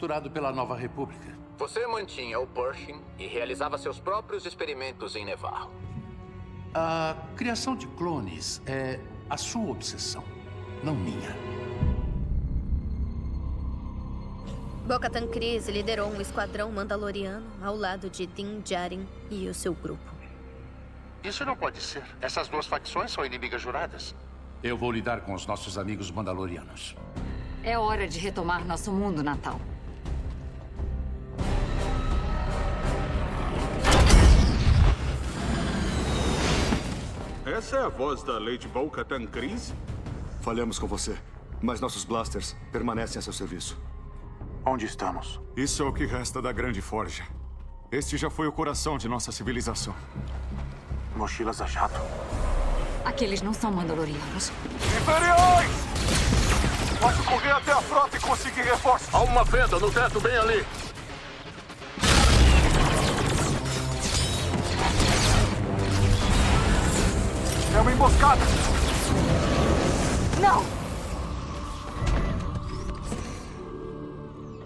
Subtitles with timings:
[0.00, 1.28] capturado pela Nova República.
[1.58, 5.70] Você mantinha o Pershing e realizava seus próprios experimentos em Nevarro.
[6.72, 8.98] A criação de clones é
[9.28, 10.24] a sua obsessão,
[10.82, 11.36] não minha.
[14.86, 20.10] Bo-Katan Kryze liderou um esquadrão mandaloriano ao lado de Din Djarin e o seu grupo.
[21.22, 22.02] Isso não pode ser.
[22.22, 24.14] Essas duas facções são inimigas juradas.
[24.62, 26.96] Eu vou lidar com os nossos amigos mandalorianos.
[27.62, 29.60] É hora de retomar nosso mundo natal.
[37.44, 39.72] Essa é a voz da Lady Bo-Katan Kryze?
[40.42, 41.16] Falhamos com você,
[41.62, 43.80] mas nossos blasters permanecem a seu serviço.
[44.64, 45.40] Onde estamos?
[45.56, 47.24] Isso é o que resta da Grande Forja.
[47.90, 49.94] Este já foi o coração de nossa civilização.
[51.16, 51.98] Mochilas a jato.
[53.06, 54.52] Aqueles não são mandalorianos.
[55.00, 55.70] Imperiais!
[57.00, 59.14] Posso correr até a frota e conseguir reforços.
[59.14, 60.66] Há uma fenda no teto bem ali.
[68.30, 68.44] Emboscada.
[70.40, 70.64] Não!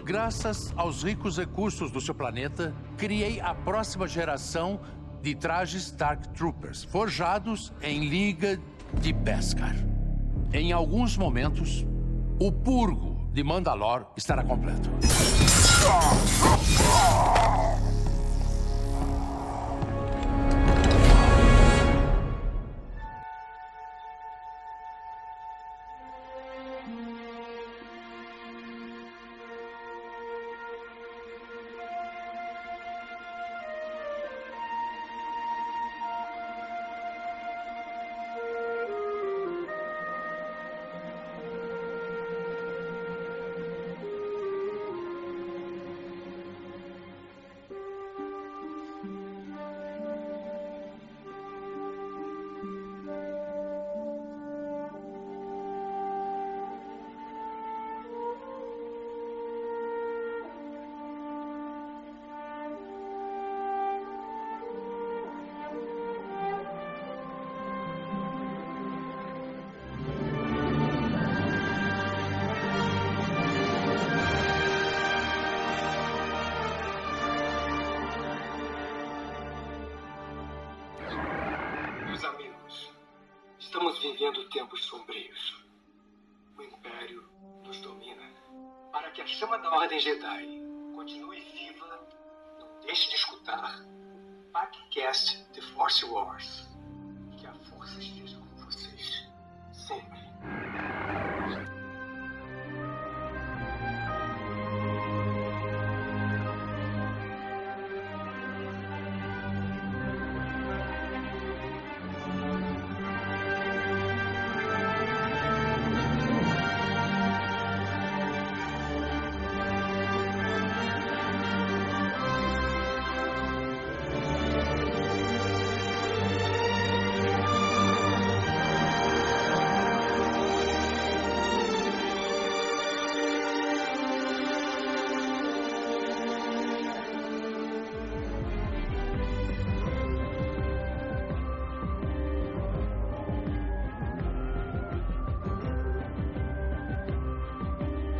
[0.03, 4.79] Graças aos ricos recursos do seu planeta, criei a próxima geração
[5.21, 8.59] de trajes Dark Troopers, forjados em liga
[9.01, 9.75] de Beskar.
[10.53, 11.85] Em alguns momentos,
[12.39, 14.89] o purgo de Mandalor estará completo.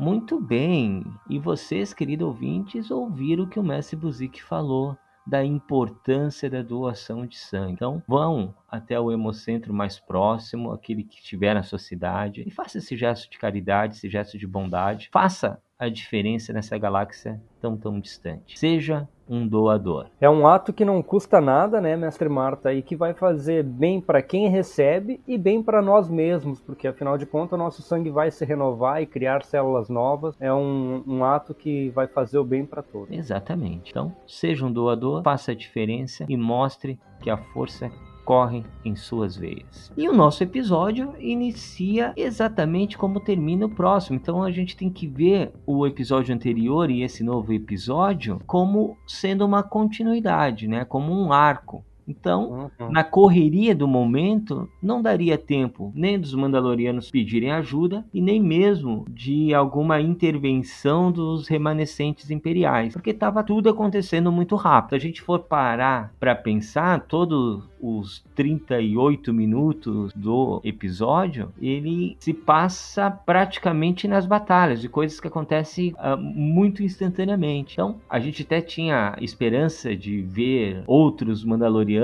[0.00, 1.04] Muito bem.
[1.28, 7.26] E vocês, queridos ouvintes, ouviram o que o mestre Buzik falou da importância da doação
[7.26, 7.74] de sangue.
[7.74, 12.78] Então, vão até o hemocentro mais próximo, aquele que estiver na sua cidade, e faça
[12.78, 15.10] esse gesto de caridade, esse gesto de bondade.
[15.12, 18.58] Faça a diferença nessa galáxia tão tão distante.
[18.58, 20.08] Seja um doador.
[20.20, 24.00] É um ato que não custa nada, né, mestre Marta, e que vai fazer bem
[24.00, 28.10] para quem recebe e bem para nós mesmos, porque afinal de contas o nosso sangue
[28.10, 30.34] vai se renovar e criar células novas.
[30.40, 33.16] É um, um ato que vai fazer o bem para todos.
[33.16, 33.90] Exatamente.
[33.90, 37.90] Então, seja um doador, faça a diferença e mostre que a força
[38.30, 39.92] correm em suas veias.
[39.96, 44.14] E o nosso episódio inicia exatamente como termina o próximo.
[44.14, 49.44] Então a gente tem que ver o episódio anterior e esse novo episódio como sendo
[49.44, 50.84] uma continuidade, né?
[50.84, 51.84] Como um arco.
[52.10, 52.90] Então, uhum.
[52.90, 59.04] na correria do momento, não daria tempo nem dos Mandalorianos pedirem ajuda e nem mesmo
[59.08, 64.90] de alguma intervenção dos remanescentes imperiais, porque estava tudo acontecendo muito rápido.
[64.90, 72.34] Se a gente for parar para pensar, todo os 38 minutos do episódio, ele se
[72.34, 77.74] passa praticamente nas batalhas, de coisas que acontecem uh, muito instantaneamente.
[77.74, 81.99] Então, a gente até tinha esperança de ver outros Mandalorianos,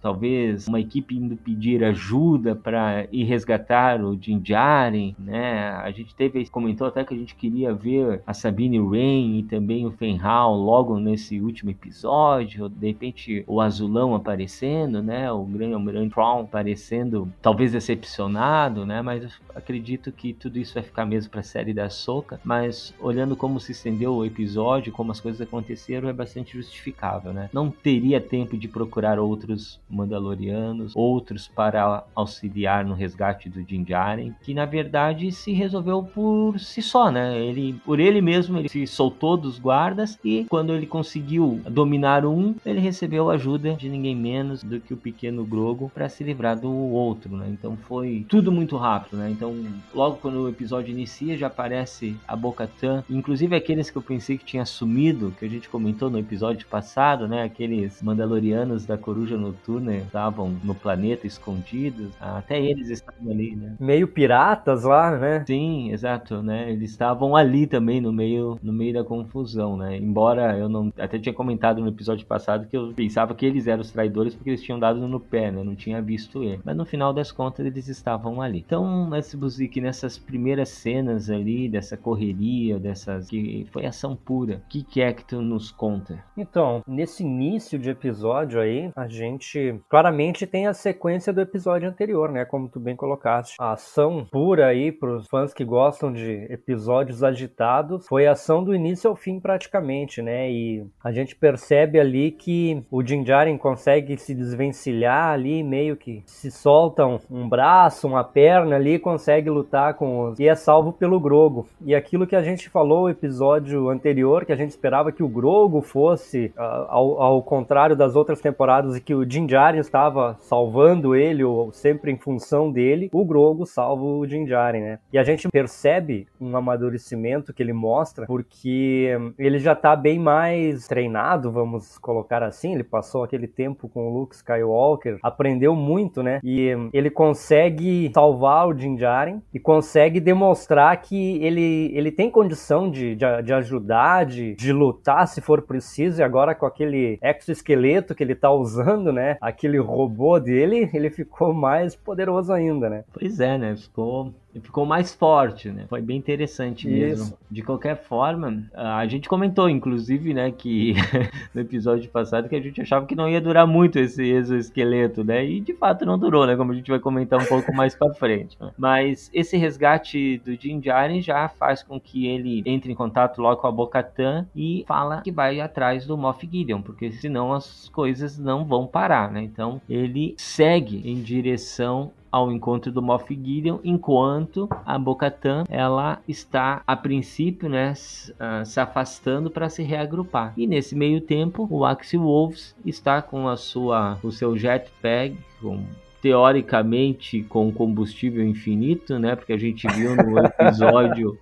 [0.00, 5.70] talvez uma equipe indo pedir ajuda para ir resgatar o Din Djarin, né?
[5.70, 9.86] A gente teve, comentou até que a gente queria ver a Sabine Wren e também
[9.86, 14.68] o Fenhal logo nesse último episódio, de repente o Azulão aparecendo
[15.02, 15.30] né?
[15.30, 19.02] O grande almirante Brown aparecendo, talvez decepcionado, né?
[19.02, 22.40] Mas acredito que tudo isso vai ficar mesmo para a série da Soca.
[22.44, 27.48] Mas olhando como se estendeu o episódio, como as coisas aconteceram, é bastante justificável, né?
[27.52, 34.34] Não teria tempo de procurar outros Mandalorianos, outros para auxiliar no resgate do Din Djarin,
[34.42, 37.38] que na verdade se resolveu por si só, né?
[37.38, 42.54] Ele, por ele mesmo, ele se soltou dos guardas e quando ele conseguiu dominar um,
[42.64, 46.70] ele recebeu ajuda de ninguém menos do que o pequeno Grogo para se livrar do
[46.70, 47.46] outro, né?
[47.48, 49.30] Então foi tudo muito rápido, né?
[49.30, 49.54] Então
[49.94, 54.44] logo quando o episódio inicia já aparece a Bo-Katan, inclusive aqueles que eu pensei que
[54.44, 57.42] tinha sumido, que a gente comentou no episódio passado, né?
[57.42, 63.76] Aqueles Mandalorianos da Coruja Noturna estavam no planeta escondidos, até eles estavam ali, né?
[63.78, 65.44] Meio piratas lá, né?
[65.46, 66.72] Sim, exato, né?
[66.72, 69.96] Eles estavam ali também no meio no meio da confusão, né?
[69.96, 73.82] Embora eu não até tinha comentado no episódio passado que eu pensava que eles eram
[73.82, 75.62] os traidores porque eles tinham dado no pé, né?
[75.62, 76.60] Não tinha visto ele.
[76.64, 78.58] Mas no final das contas eles estavam ali.
[78.66, 83.28] Então, esse Buzik, nessas primeiras cenas ali, dessa correria, dessas.
[83.28, 86.22] que foi ação pura, o que, que é que tu nos conta?
[86.36, 92.30] Então, nesse início de episódio aí, a gente claramente tem a sequência do episódio anterior,
[92.30, 92.44] né?
[92.44, 93.56] Como tu bem colocaste.
[93.58, 98.74] A ação pura aí, pros fãs que gostam de episódios agitados, foi a ação do
[98.74, 100.50] início ao fim praticamente, né?
[100.50, 106.22] E a gente percebe ali que o Din Djarin consegue se desvencilhar ali, meio que
[106.24, 110.38] se soltam um braço, uma perna ali, consegue lutar com os...
[110.38, 111.66] e é salvo pelo Grogo.
[111.84, 115.28] E aquilo que a gente falou no episódio anterior, que a gente esperava que o
[115.28, 120.36] Grogo fosse uh, ao, ao, contrário das outras temporadas e que o Din Djarin estava
[120.40, 124.98] salvando ele ou sempre em função dele, o Grogo salva o Din Djarin, né?
[125.12, 130.86] E a gente percebe um amadurecimento que ele mostra porque ele já tá bem mais
[130.86, 136.40] treinado, vamos colocar assim, ele passou aquele tempo com o Luke Skywalker, aprendeu muito, né?
[136.44, 142.90] E ele consegue salvar o Din Djarin e consegue demonstrar que ele, ele tem condição
[142.90, 146.20] de, de, de ajudar, de, de lutar se for preciso.
[146.20, 149.36] E agora com aquele exoesqueleto que ele tá usando, né?
[149.40, 153.04] Aquele robô dele, ele ficou mais poderoso ainda, né?
[153.12, 153.76] Pois é, né?
[153.76, 155.86] Ficou ficou mais forte, né?
[155.88, 157.24] Foi bem interessante mesmo.
[157.26, 157.38] Isso.
[157.50, 160.94] De qualquer forma, a gente comentou, inclusive, né, que
[161.54, 165.44] no episódio passado que a gente achava que não ia durar muito esse exoesqueleto, né?
[165.44, 166.56] E de fato não durou, né?
[166.56, 168.56] Como a gente vai comentar um pouco mais para frente.
[168.60, 168.70] Né?
[168.76, 173.60] Mas esse resgate do Din Djarin já faz com que ele entre em contato logo
[173.60, 178.38] com a Bo-Katan e fala que vai atrás do Moff Gideon, porque senão as coisas
[178.38, 179.42] não vão parar, né?
[179.42, 186.82] Então ele segue em direção ao encontro do Moff Gideon, enquanto a Bo-Katan, ela está
[186.86, 190.52] a princípio, né, uh, se afastando para se reagrupar.
[190.56, 195.82] E nesse meio tempo, o Axie Wolves está com a sua o seu jetpack com
[196.20, 199.36] teoricamente com combustível infinito, né?
[199.36, 201.38] Porque a gente viu no episódio,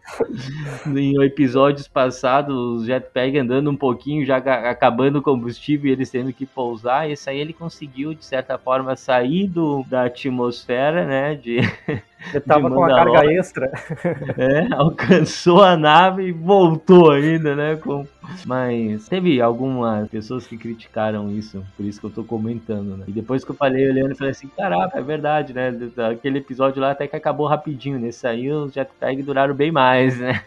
[0.87, 6.33] em episódios passados, o jetpack andando um pouquinho, já acabando o combustível e eles tendo
[6.33, 7.11] que pousar.
[7.11, 11.35] Esse aí ele conseguiu, de certa forma, sair do, da atmosfera, né?
[11.35, 11.59] De
[12.33, 13.71] Eu tava com uma carga extra.
[14.37, 17.77] É, alcançou a nave e voltou ainda, né?
[17.77, 18.07] Com...
[18.45, 23.05] Mas teve algumas pessoas que criticaram isso, por isso que eu tô comentando, né?
[23.09, 25.73] E depois que eu falei olhando, eu falei assim, caraca, é verdade, né?
[26.11, 30.43] Aquele episódio lá até que acabou rapidinho, nesse aí os jetpack duraram bem mais, né?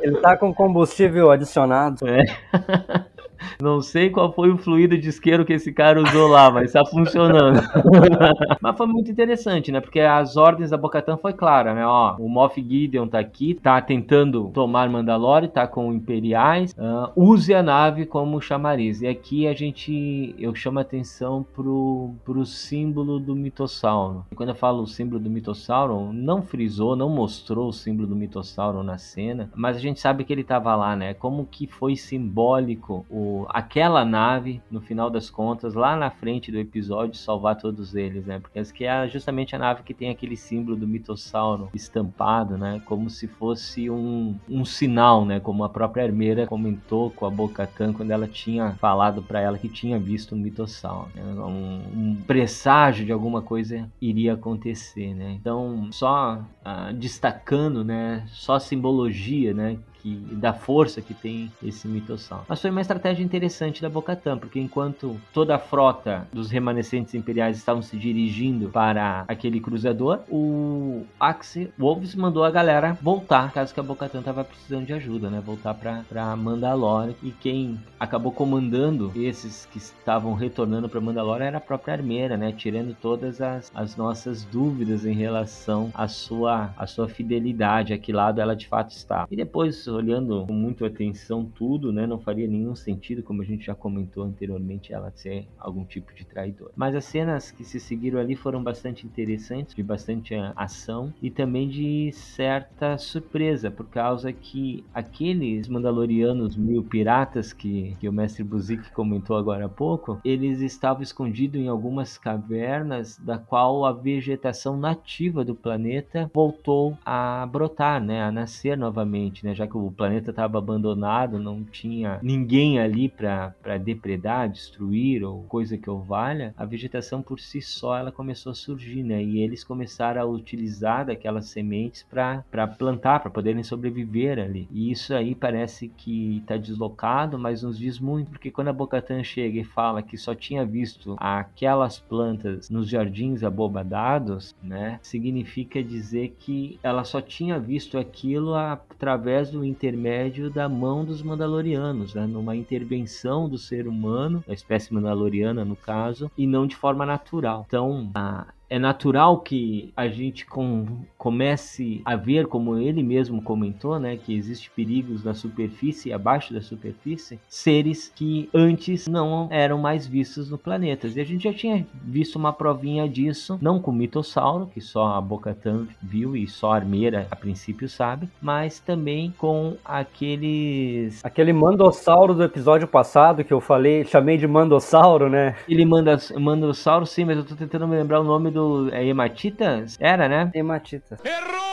[0.00, 2.04] Ele tá com combustível adicionado.
[2.14, 3.13] É.
[3.60, 6.84] Não sei qual foi o fluido de isqueiro que esse cara usou lá, mas tá
[6.84, 7.60] funcionando.
[8.60, 9.80] mas foi muito interessante, né?
[9.80, 11.86] Porque as ordens da Bocatan foi clara, né?
[11.86, 16.72] Ó, o Moff Gideon tá aqui, tá tentando tomar Mandalore, tá com Imperiais.
[16.72, 19.02] Uh, use a nave como chamariz.
[19.02, 24.24] E aqui a gente, eu chamo a atenção pro, pro símbolo do mitossauro.
[24.30, 28.16] E quando eu falo o símbolo do mitossauro, não frisou, não mostrou o símbolo do
[28.16, 31.14] mitossauro na cena, mas a gente sabe que ele tava lá, né?
[31.14, 36.58] Como que foi simbólico o aquela nave, no final das contas, lá na frente do
[36.58, 38.38] episódio, salvar todos eles, né?
[38.38, 42.80] Porque que é justamente a nave que tem aquele símbolo do mitossauro estampado, né?
[42.84, 45.40] Como se fosse um, um sinal, né?
[45.40, 49.68] Como a própria Hermeira comentou com a Bocatan quando ela tinha falado para ela que
[49.68, 51.10] tinha visto um mitossauro.
[51.14, 51.22] Né?
[51.22, 55.32] Um, um, presságio de alguma coisa iria acontecer, né?
[55.40, 58.24] Então, só uh, destacando, né?
[58.28, 59.78] Só a simbologia, né?
[60.04, 62.44] Que, da força que tem esse mitossauro.
[62.46, 67.56] Mas foi uma estratégia interessante da Bocatã, porque enquanto toda a frota dos remanescentes imperiais
[67.56, 73.80] estavam se dirigindo para aquele cruzador, o Axe Wolves mandou a galera voltar, caso que
[73.80, 75.42] a Bocatã estava precisando de ajuda, né?
[75.44, 77.16] Voltar para Mandalore.
[77.22, 82.52] E quem acabou comandando esses que estavam retornando para Mandalore era a própria Armeira, né?
[82.52, 88.12] Tirando todas as, as nossas dúvidas em relação à sua, à sua fidelidade, a que
[88.12, 89.26] lado ela de fato está.
[89.30, 93.66] E depois olhando com muita atenção tudo, né, não faria nenhum sentido, como a gente
[93.66, 96.70] já comentou anteriormente, ela ser algum tipo de traidor.
[96.76, 101.68] Mas as cenas que se seguiram ali foram bastante interessantes, de bastante ação e também
[101.68, 108.92] de certa surpresa, por causa que aqueles Mandalorianos mil piratas que, que o mestre Buzik
[108.92, 115.44] comentou agora há pouco, eles estavam escondidos em algumas cavernas da qual a vegetação nativa
[115.44, 120.30] do planeta voltou a brotar, né, a nascer novamente, né, já que o o planeta
[120.30, 126.64] estava abandonado, não tinha ninguém ali para depredar, destruir ou coisa que o valha, a
[126.64, 129.22] vegetação por si só ela começou a surgir, né?
[129.22, 134.68] E eles começaram a utilizar daquelas sementes para plantar, para poderem sobreviver ali.
[134.70, 139.22] E isso aí parece que está deslocado, mas nos diz muito, porque quando a Bocatan
[139.22, 144.98] chega e fala que só tinha visto aquelas plantas nos jardins abobadados, né?
[145.02, 152.14] Significa dizer que ela só tinha visto aquilo através do intermédio da mão dos Mandalorianos,
[152.14, 152.26] né?
[152.26, 157.64] numa intervenção do ser humano, da espécie Mandaloriana no caso, e não de forma natural.
[157.66, 160.86] Então, a é natural que a gente com,
[161.18, 166.52] comece a ver, como ele mesmo comentou, né, que existe perigos na superfície e abaixo
[166.52, 171.06] da superfície, seres que antes não eram mais vistos no planeta.
[171.08, 175.14] E a gente já tinha visto uma provinha disso, não com o mitossauro, que só
[175.14, 181.52] a Bocatan viu e só a Armeira a princípio sabe, mas também com aqueles aquele
[181.52, 185.56] mandossauro do episódio passado que eu falei, chamei de mandossauro, né?
[185.68, 189.98] Ele manda mandossauro sim, mas eu tô tentando me lembrar o nome do é Hematitas?
[190.00, 190.50] Era, né?
[190.54, 191.18] Hematita.
[191.24, 191.64] Errou!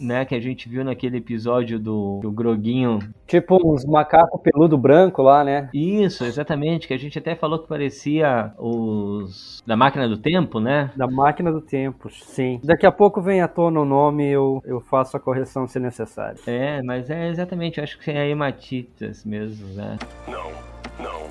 [0.00, 2.98] Né, que a gente viu naquele episódio do, do Groguinho.
[3.26, 5.68] Tipo uns macacos peludo branco lá, né?
[5.72, 10.90] Isso, exatamente, que a gente até falou que parecia os da máquina do tempo, né?
[10.96, 12.58] Da máquina do tempo, sim.
[12.64, 15.78] Daqui a pouco vem à tona o nome e eu, eu faço a correção se
[15.78, 16.40] necessário.
[16.46, 19.98] É, mas é exatamente, acho que é hematitas mesmo, né?
[20.26, 20.50] Não,
[20.98, 21.28] não,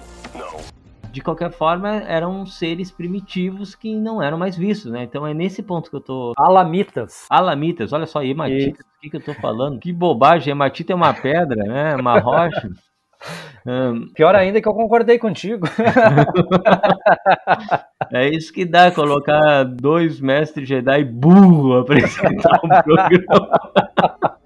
[1.12, 5.04] de qualquer forma, eram seres primitivos que não eram mais vistos, né?
[5.04, 6.34] Então é nesse ponto que eu tô.
[6.38, 7.26] Alamitas.
[7.30, 9.80] Alamitas, olha só, hematitas, o que, que eu tô falando?
[9.80, 11.96] Que bobagem, hematita é uma pedra, né?
[11.96, 12.70] Uma rocha.
[13.64, 15.68] Um, Pior ainda que eu concordei contigo.
[18.12, 24.40] é isso que dá colocar dois mestres Jedi burro apresentar um programa.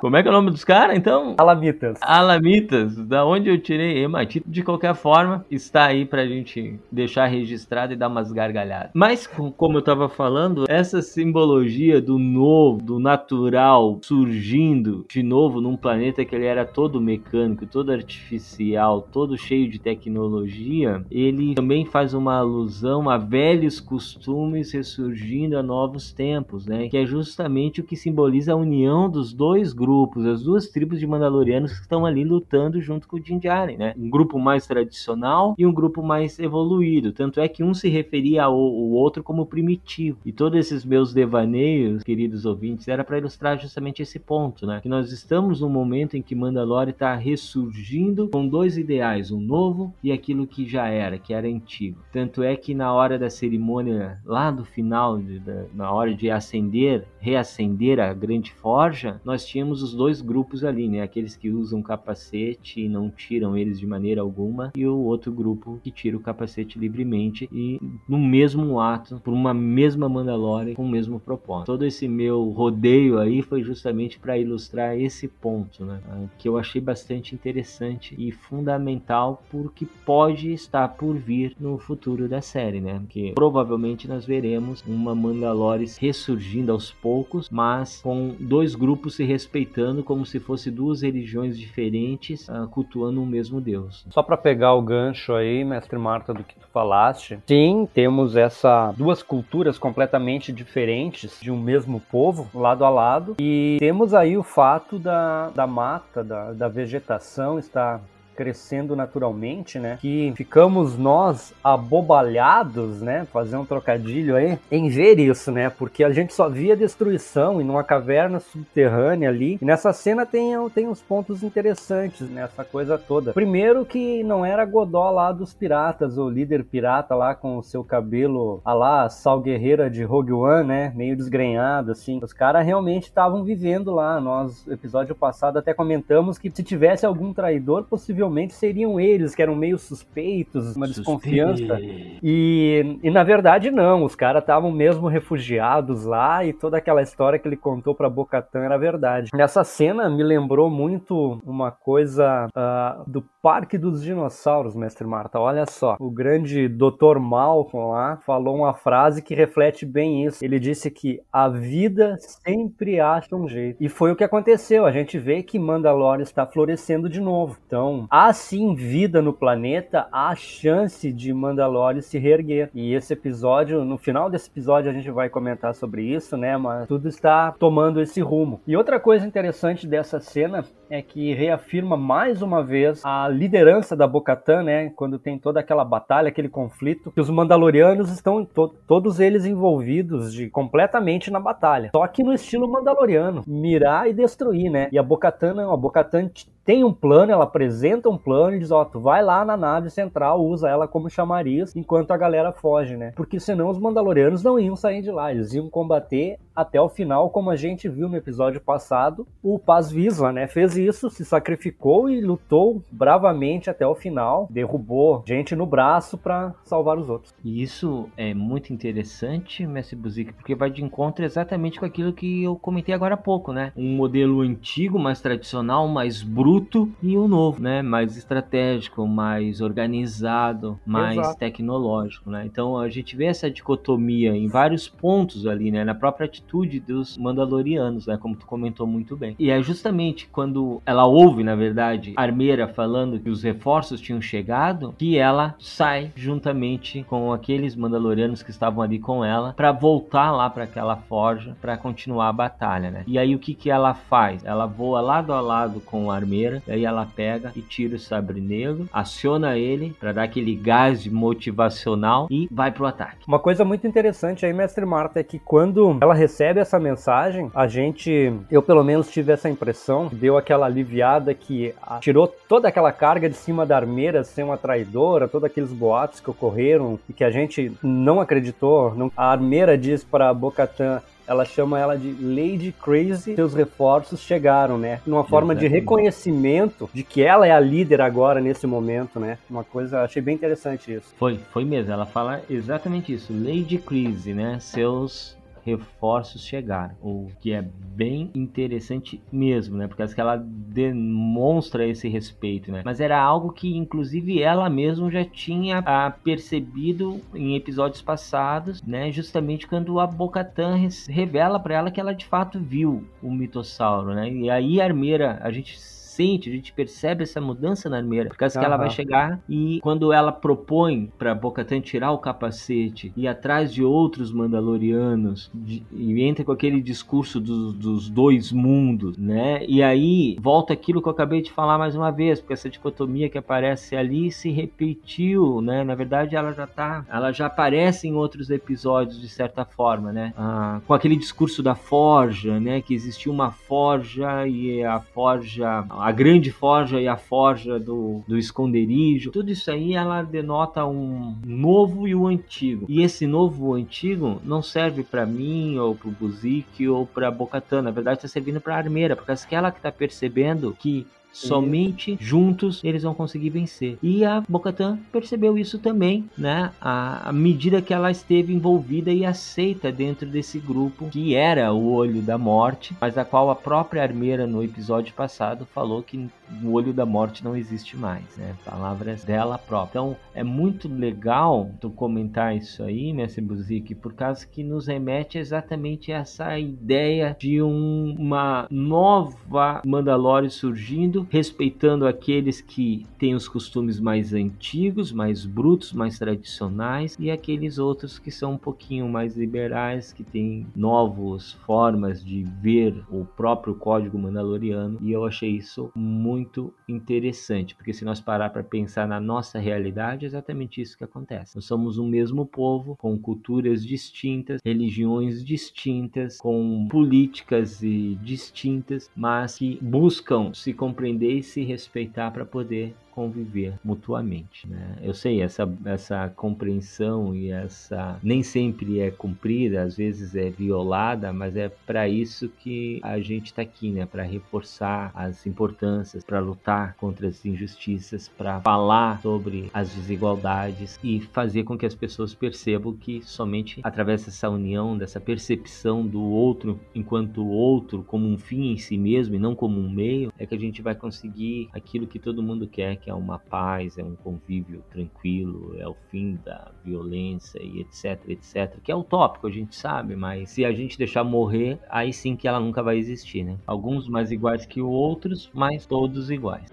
[0.00, 1.34] Como é que é o nome dos caras, então?
[1.36, 1.98] Alamitas.
[2.00, 4.42] Alamitas, da onde eu tirei hematite.
[4.48, 8.92] De qualquer forma, está aí pra gente deixar registrado e dar umas gargalhadas.
[8.94, 15.76] Mas, como eu tava falando, essa simbologia do novo, do natural, surgindo de novo num
[15.76, 22.14] planeta que ele era todo mecânico, todo artificial, todo cheio de tecnologia, ele também faz
[22.14, 26.88] uma alusão a velhos costumes ressurgindo a novos tempos, né?
[26.88, 29.89] Que é justamente o que simboliza a união dos dois grupos,
[30.30, 33.94] as duas tribos de Mandalorianos que estão ali lutando junto com o Din Djarin, né?
[33.96, 37.12] Um grupo mais tradicional e um grupo mais evoluído.
[37.12, 40.18] Tanto é que um se referia ao, ao outro como primitivo.
[40.24, 44.80] E todos esses meus devaneios, queridos ouvintes, era para ilustrar justamente esse ponto, né?
[44.80, 49.92] Que nós estamos num momento em que Mandalore está ressurgindo com dois ideais, um novo
[50.02, 51.98] e aquilo que já era, que era antigo.
[52.12, 56.30] Tanto é que na hora da cerimônia, lá do final, de, da, na hora de
[56.30, 61.02] acender, reacender a grande forja, nós tínhamos os dois grupos ali, né?
[61.02, 65.80] Aqueles que usam capacete e não tiram eles de maneira alguma, e o outro grupo
[65.82, 70.88] que tira o capacete livremente e no mesmo ato, por uma mesma Mandalore, com o
[70.88, 71.66] mesmo propósito.
[71.66, 76.00] Todo esse meu rodeio aí foi justamente para ilustrar esse ponto, né?
[76.08, 82.28] Ah, que eu achei bastante interessante e fundamental porque pode estar por vir no futuro
[82.28, 83.02] da série, né?
[83.08, 89.69] Que provavelmente nós veremos uma Mandalore ressurgindo aos poucos, mas com dois grupos se respeitando
[90.04, 94.04] como se fosse duas religiões diferentes uh, cultuando um mesmo Deus.
[94.10, 98.92] Só para pegar o gancho aí, mestre Marta, do que tu falaste, sim, temos essa
[98.96, 104.42] duas culturas completamente diferentes de um mesmo povo, lado a lado, e temos aí o
[104.42, 108.00] fato da, da mata, da, da vegetação estar
[108.40, 109.98] crescendo naturalmente, né?
[110.00, 113.26] Que ficamos nós abobalhados, né?
[113.30, 115.68] Fazer um trocadilho aí, em ver isso, né?
[115.68, 119.58] Porque a gente só via destruição em uma caverna subterrânea ali.
[119.60, 123.34] E nessa cena tem, tem uns pontos interessantes nessa coisa toda.
[123.34, 127.84] Primeiro que não era Godó lá dos piratas, o líder pirata lá com o seu
[127.84, 130.92] cabelo a lá, Sal Guerreira de Rogue One, né?
[130.96, 132.18] Meio desgrenhado, assim.
[132.22, 134.18] Os caras realmente estavam vivendo lá.
[134.18, 139.54] Nós, episódio passado, até comentamos que se tivesse algum traidor, possivelmente seriam eles, que eram
[139.54, 141.78] meio suspeitos, uma desconfiança.
[142.22, 147.38] E, e na verdade não, os caras estavam mesmo refugiados lá e toda aquela história
[147.38, 149.30] que ele contou pra Bocatan era verdade.
[149.34, 155.40] Essa cena me lembrou muito uma coisa uh, do Parque dos Dinossauros, mestre Marta.
[155.40, 157.18] Olha só, o grande Dr.
[157.18, 160.44] Malcolm lá falou uma frase que reflete bem isso.
[160.44, 163.82] Ele disse que a vida sempre acha um jeito.
[163.82, 164.84] E foi o que aconteceu.
[164.84, 167.56] A gente vê que Mandalore está florescendo de novo.
[167.66, 172.70] Então, há sim vida no planeta, há chance de Mandalore se reerguer.
[172.74, 176.56] E esse episódio, no final desse episódio, a gente vai comentar sobre isso, né?
[176.56, 178.60] Mas tudo está tomando esse rumo.
[178.66, 184.08] E outra coisa interessante dessa cena é que reafirma mais uma vez a liderança da
[184.08, 184.90] Bocatan, né?
[184.90, 190.32] Quando tem toda aquela batalha, aquele conflito, que os Mandalorianos estão to todos eles envolvidos
[190.32, 191.90] de completamente na batalha.
[191.94, 194.88] Só que no estilo Mandaloriano, mirar e destruir, né?
[194.90, 196.28] E a Bocatan não, a Bocatan
[196.64, 199.90] tem um plano, ela apresenta um plano e diz, ó, tu vai lá na nave
[199.90, 203.12] central, usa ela como chamariz, enquanto a galera foge, né?
[203.16, 207.30] Porque senão os Mandalorianos não iam sair de lá, eles iam combater até o final,
[207.30, 210.46] como a gente viu no episódio passado, o Paz Vizsla, né?
[210.46, 216.54] Fez isso, se sacrificou e lutou bravamente até o final, derrubou gente no braço para
[216.64, 217.34] salvar os outros.
[217.44, 222.44] E isso é muito interessante, Mestre Buzik, porque vai de encontro exatamente com aquilo que
[222.44, 223.72] eu comentei agora há pouco, né?
[223.76, 227.82] Um modelo antigo, mais tradicional, mais bruto e um novo, né?
[227.82, 231.38] Mais estratégico, mais organizado, mais Exato.
[231.38, 232.44] tecnológico, né?
[232.46, 235.84] Então a gente vê essa dicotomia em vários pontos ali, né?
[235.84, 238.16] Na própria atitude dos Mandalorianos, né?
[238.16, 239.34] Como tu comentou muito bem.
[239.38, 244.94] E é justamente quando ela ouve, na verdade, Armeira falando que os reforços tinham chegado,
[244.98, 250.48] que ela sai juntamente com aqueles Mandalorianos que estavam ali com ela para voltar lá
[250.50, 253.04] para aquela forja para continuar a batalha, né?
[253.06, 254.44] E aí o que que ela faz?
[254.44, 257.98] Ela voa lado a lado com a Armeira, e aí ela pega e tira o
[257.98, 263.24] sabre negro, aciona ele para dar aquele gás motivacional e vai pro ataque.
[263.26, 267.66] Uma coisa muito interessante aí, mestre Marta, é que quando ela recebe essa mensagem, a
[267.66, 273.28] gente, eu pelo menos tive essa impressão, deu aquela aliviada que tirou toda aquela carga
[273.28, 277.30] de cima da armeira ser uma traidora, todos aqueles boatos que ocorreram e que a
[277.30, 278.94] gente não acreditou.
[278.94, 279.10] Não...
[279.16, 283.36] A armeira diz para Bocatan ela chama ela de Lady Crazy.
[283.36, 285.00] Seus reforços chegaram, né?
[285.06, 285.72] Numa forma Exatamente.
[285.72, 289.38] de reconhecimento de que ela é a líder agora nesse momento, né?
[289.48, 291.14] Uma coisa, achei bem interessante isso.
[291.16, 291.92] Foi, foi mesmo.
[291.92, 293.32] Ela fala exatamente isso.
[293.32, 294.58] Lady Crazy, né?
[294.58, 299.86] Seus reforços chegaram, o que é bem interessante mesmo, né?
[299.86, 302.82] Porque ela demonstra esse respeito, né?
[302.84, 309.10] Mas era algo que inclusive ela mesma já tinha ah, percebido em episódios passados, né?
[309.10, 310.76] Justamente quando a Bocatan
[311.08, 314.30] revela para ela que ela de fato viu o mitossauro, né?
[314.30, 315.78] E aí a Armeira, a gente
[316.20, 318.60] sente, a gente percebe essa mudança na armeira, por causa uhum.
[318.60, 323.72] que ela vai chegar e quando ela propõe para Bocatan tirar o capacete e atrás
[323.72, 329.64] de outros Mandalorianos de, e entra com aquele discurso do, dos dois mundos, né?
[329.66, 333.30] E aí volta aquilo que eu acabei de falar mais uma vez, porque essa dicotomia
[333.30, 335.82] que aparece ali se repetiu, né?
[335.84, 340.34] Na verdade, ela já tá, ela já aparece em outros episódios de certa forma, né?
[340.36, 342.82] Ah, com aquele discurso da forja, né?
[342.82, 348.22] Que existia uma forja e a forja, a a grande forja e a forja do,
[348.26, 352.84] do esconderijo, tudo isso aí ela denota um novo e o antigo.
[352.88, 357.80] E esse novo antigo não serve para mim, ou pro Buzik, ou pra Bocatã.
[357.80, 362.80] Na verdade, está servindo pra armeira, porque é ela que tá percebendo que Somente juntos
[362.82, 363.98] eles vão conseguir vencer.
[364.02, 366.72] E a Bocatan percebeu isso também, né?
[366.80, 372.22] À medida que ela esteve envolvida e aceita dentro desse grupo que era o Olho
[372.22, 376.28] da Morte, mas a qual a própria armeira no episódio passado falou que
[376.62, 378.54] o Olho da Morte não existe mais, né?
[378.64, 379.90] Palavras dela própria.
[379.90, 385.38] Então é muito legal tu comentar isso aí, Mestre Buzik, por causa que nos remete
[385.38, 393.48] exatamente a essa ideia de um, uma nova Mandalore surgindo respeitando aqueles que têm os
[393.48, 399.36] costumes mais antigos, mais brutos, mais tradicionais, e aqueles outros que são um pouquinho mais
[399.36, 405.90] liberais, que têm novas formas de ver o próprio código mandaloriano, e eu achei isso
[405.94, 406.39] muito
[406.88, 411.56] interessante, porque se nós parar para pensar na nossa realidade, é exatamente isso que acontece.
[411.56, 417.80] Nós somos um mesmo povo, com culturas distintas, religiões distintas, com políticas
[418.22, 424.68] distintas, mas que buscam se compreender e se respeitar para poder conviver mutuamente.
[424.68, 424.96] Né?
[425.02, 431.32] Eu sei, essa, essa compreensão e essa nem sempre é cumprida, às vezes é violada,
[431.32, 434.06] mas é para isso que a gente está aqui, né?
[434.06, 441.20] para reforçar as importâncias, para lutar contra as injustiças, para falar sobre as desigualdades e
[441.20, 446.78] fazer com que as pessoas percebam que somente através dessa união, dessa percepção do outro
[446.94, 450.54] enquanto outro como um fim em si mesmo e não como um meio, é que
[450.54, 454.14] a gente vai conseguir aquilo que todo mundo quer, que é uma paz, é um
[454.14, 458.78] convívio tranquilo, é o fim da violência e etc, etc.
[458.82, 462.46] Que é utópico, a gente sabe, mas se a gente deixar morrer, aí sim que
[462.46, 463.56] ela nunca vai existir, né?
[463.66, 466.68] Alguns mais iguais que outros, mas todos iguais.